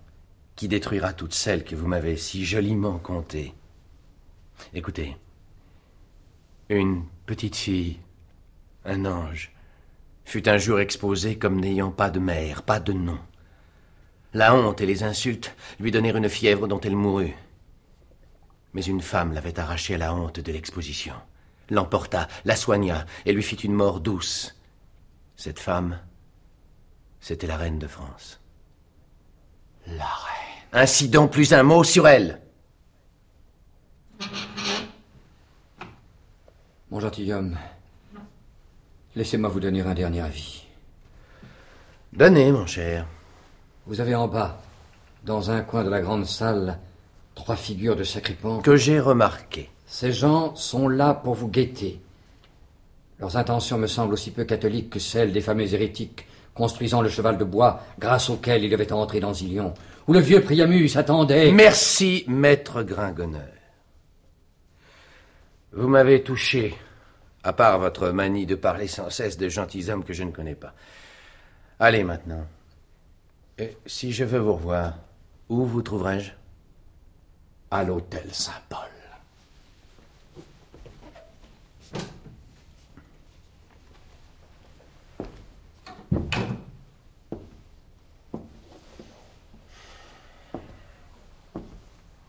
qui 0.54 0.68
détruira 0.68 1.12
toutes 1.12 1.34
celles 1.34 1.64
que 1.64 1.76
vous 1.76 1.86
m'avez 1.86 2.16
si 2.16 2.44
joliment 2.44 2.98
contées. 2.98 3.54
Écoutez. 4.74 5.16
Une 6.68 7.04
petite 7.26 7.56
fille, 7.56 8.00
un 8.84 9.06
ange, 9.06 9.52
fut 10.24 10.48
un 10.48 10.58
jour 10.58 10.80
exposée 10.80 11.38
comme 11.38 11.60
n'ayant 11.60 11.90
pas 11.90 12.10
de 12.10 12.18
mère, 12.18 12.62
pas 12.62 12.80
de 12.80 12.92
nom. 12.92 13.18
La 14.34 14.54
honte 14.54 14.80
et 14.80 14.86
les 14.86 15.02
insultes 15.02 15.54
lui 15.80 15.90
donnèrent 15.90 16.16
une 16.16 16.28
fièvre 16.28 16.68
dont 16.68 16.80
elle 16.80 16.96
mourut. 16.96 17.34
Mais 18.74 18.82
une 18.82 19.00
femme 19.00 19.32
l'avait 19.32 19.58
arrachée 19.58 19.94
à 19.94 19.98
la 19.98 20.14
honte 20.14 20.40
de 20.40 20.52
l'exposition, 20.52 21.14
l'emporta, 21.70 22.28
la 22.44 22.54
soigna 22.54 23.06
et 23.24 23.32
lui 23.32 23.42
fit 23.42 23.56
une 23.56 23.72
mort 23.72 24.00
douce. 24.00 24.54
Cette 25.36 25.58
femme, 25.58 25.98
c'était 27.20 27.46
la 27.46 27.56
reine 27.56 27.78
de 27.78 27.86
France. 27.86 28.40
La 29.86 30.04
reine. 30.04 30.48
Ainsi 30.72 31.08
donc, 31.08 31.32
plus 31.32 31.54
un 31.54 31.62
mot 31.62 31.82
sur 31.82 32.06
elle. 32.06 32.40
Mon 36.90 37.00
gentilhomme, 37.00 37.56
laissez-moi 39.14 39.48
vous 39.48 39.60
donner 39.60 39.80
un 39.80 39.94
dernier 39.94 40.20
avis. 40.20 40.66
Donnez, 42.12 42.52
mon 42.52 42.66
cher. 42.66 43.06
Vous 43.88 44.02
avez 44.02 44.14
en 44.14 44.28
bas, 44.28 44.60
dans 45.24 45.50
un 45.50 45.62
coin 45.62 45.82
de 45.82 45.88
la 45.88 46.02
grande 46.02 46.26
salle, 46.26 46.78
trois 47.34 47.56
figures 47.56 47.96
de 47.96 48.04
sacripants. 48.04 48.60
Que 48.60 48.76
j'ai 48.76 49.00
remarqué. 49.00 49.70
Ces 49.86 50.12
gens 50.12 50.54
sont 50.54 50.88
là 50.88 51.14
pour 51.14 51.32
vous 51.32 51.48
guetter. 51.48 51.98
Leurs 53.18 53.38
intentions 53.38 53.78
me 53.78 53.86
semblent 53.86 54.12
aussi 54.12 54.30
peu 54.30 54.44
catholiques 54.44 54.90
que 54.90 54.98
celles 54.98 55.32
des 55.32 55.40
fameux 55.40 55.72
hérétiques 55.72 56.26
construisant 56.52 57.00
le 57.00 57.08
cheval 57.08 57.38
de 57.38 57.44
bois 57.44 57.80
grâce 57.98 58.28
auquel 58.28 58.62
il 58.62 58.70
devait 58.70 58.92
entrer 58.92 59.20
dans 59.20 59.32
Ilion, 59.32 59.72
où 60.06 60.12
le 60.12 60.20
vieux 60.20 60.42
Priamus 60.42 60.90
attendait. 60.96 61.50
Merci, 61.52 62.24
maître 62.28 62.82
Gringonneur. 62.82 63.40
Vous 65.72 65.88
m'avez 65.88 66.22
touché, 66.22 66.74
à 67.42 67.54
part 67.54 67.78
votre 67.78 68.10
manie 68.10 68.44
de 68.44 68.54
parler 68.54 68.86
sans 68.86 69.08
cesse 69.08 69.38
de 69.38 69.48
gentilshommes 69.48 70.04
que 70.04 70.12
je 70.12 70.24
ne 70.24 70.30
connais 70.30 70.56
pas. 70.56 70.74
Allez 71.78 72.04
maintenant. 72.04 72.44
Si 73.86 74.12
je 74.12 74.24
veux 74.24 74.38
vous 74.38 74.54
revoir, 74.54 74.94
où 75.48 75.64
vous 75.64 75.82
trouverai-je? 75.82 76.30
À 77.70 77.82
l'hôtel 77.82 78.32
Saint-Paul. 78.32 78.88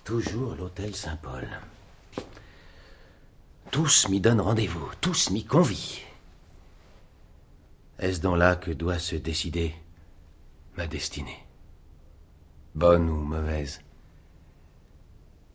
Toujours 0.03 0.55
l'hôtel 0.55 0.95
Saint-Paul. 0.95 1.47
Tous 3.69 4.09
m'y 4.09 4.19
donnent 4.19 4.41
rendez-vous, 4.41 4.89
tous 4.99 5.29
m'y 5.29 5.45
convient. 5.45 6.01
Est-ce 7.99 8.19
dans 8.19 8.35
là 8.35 8.55
que 8.55 8.71
doit 8.71 8.97
se 8.97 9.15
décider? 9.15 9.75
Ma 10.79 10.87
destinée 10.87 11.45
Bonne 12.73 13.09
ou 13.09 13.17
mauvaise 13.17 13.81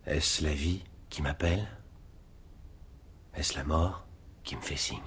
Est-ce 0.04 0.44
la 0.44 0.52
vie 0.52 0.84
qui 1.08 1.22
m'appelle? 1.22 1.66
Est-ce 3.34 3.56
la 3.56 3.64
mort 3.64 4.04
qui 4.42 4.54
me 4.54 4.60
fait 4.60 4.76
signe? 4.76 4.98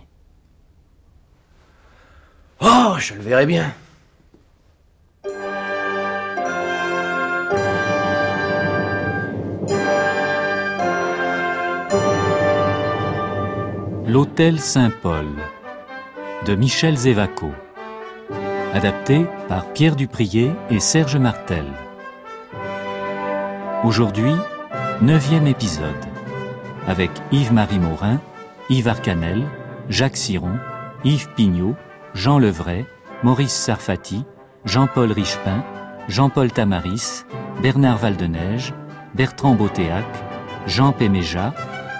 Oh, 2.61 2.95
je 2.97 3.13
le 3.13 3.21
verrai 3.21 3.45
bien. 3.45 3.71
L'Hôtel 14.07 14.59
Saint-Paul 14.59 15.27
de 16.47 16.55
Michel 16.55 16.97
Zévaco. 16.97 17.51
Adapté 18.73 19.25
par 19.47 19.71
Pierre 19.73 19.95
Duprier 19.95 20.51
et 20.69 20.79
Serge 20.79 21.15
Martel. 21.15 21.65
Aujourd'hui, 23.83 24.33
neuvième 25.01 25.47
épisode. 25.47 25.85
Avec 26.85 27.09
Yves-Marie 27.31 27.79
Morin, 27.79 28.19
Yves 28.69 28.89
Arcanel, 28.89 29.43
Jacques 29.89 30.17
Siron, 30.17 30.57
Yves 31.05 31.29
Pignot, 31.35 31.75
Jean 32.13 32.39
Levray, 32.39 32.85
Maurice 33.23 33.53
Sarfati, 33.53 34.25
Jean-Paul 34.65 35.11
Richepin, 35.11 35.63
Jean-Paul 36.09 36.51
Tamaris, 36.51 37.23
Bernard 37.61 37.97
Valdeneige, 37.97 38.73
Bertrand 39.15 39.55
Beautéac, 39.55 40.05
Jean 40.67 40.91
Péméja, 40.91 41.53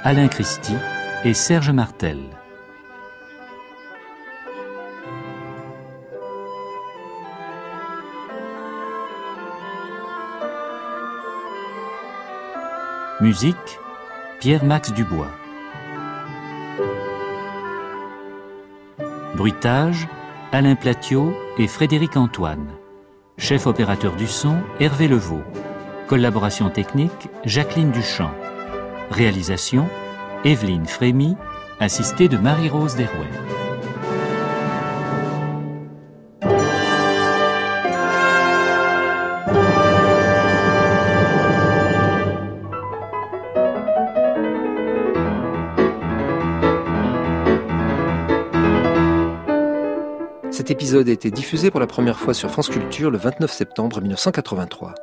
Alain 0.04 0.28
Christie 0.28 0.76
et 1.24 1.34
Serge 1.34 1.72
Martel. 1.72 2.18
Musique 13.28 13.80
Pierre-Max 14.40 14.94
Dubois. 14.94 15.28
Bruitage 19.36 20.08
Alain 20.54 20.76
Platiot 20.76 21.34
et 21.58 21.68
Frédéric 21.68 22.16
Antoine. 22.16 22.70
Chef 23.38 23.68
opérateur 23.68 24.16
du 24.16 24.28
son 24.28 24.56
Hervé 24.80 25.10
Levaux. 25.10 25.44
Collaboration 26.08 26.70
technique 26.70 27.28
Jacqueline 27.44 27.92
Duchamp. 27.92 28.32
Réalisation 29.12 29.90
Evelyne 30.46 30.86
Frémy, 30.86 31.36
assistée 31.82 32.30
de 32.30 32.38
Marie-Rose 32.38 32.96
Derouet. 32.96 33.67
Épisode 50.88 51.10
a 51.10 51.12
été 51.12 51.32
diffusé 51.32 51.70
pour 51.70 51.82
la 51.82 51.86
première 51.86 52.18
fois 52.18 52.34
sur 52.34 52.50
France 52.50 52.70
Culture 52.70 53.12
le 53.12 53.18
29 53.18 53.52
septembre 53.52 54.00
1983. 54.00 54.96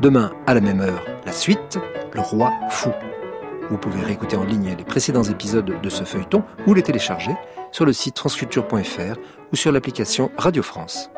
Demain, 0.00 0.32
à 0.48 0.54
la 0.54 0.60
même 0.60 0.80
heure, 0.80 1.04
la 1.24 1.30
suite, 1.30 1.78
Le 2.12 2.20
Roi 2.20 2.52
Fou. 2.70 2.90
Vous 3.70 3.78
pouvez 3.78 4.02
réécouter 4.02 4.34
en 4.34 4.42
ligne 4.42 4.74
les 4.76 4.82
précédents 4.82 5.22
épisodes 5.22 5.80
de 5.80 5.88
ce 5.88 6.02
feuilleton 6.02 6.42
ou 6.66 6.74
les 6.74 6.82
télécharger 6.82 7.36
sur 7.70 7.86
le 7.86 7.92
site 7.92 8.18
franceculture.fr 8.18 9.16
ou 9.52 9.56
sur 9.56 9.70
l'application 9.70 10.32
Radio 10.38 10.64
France. 10.64 11.08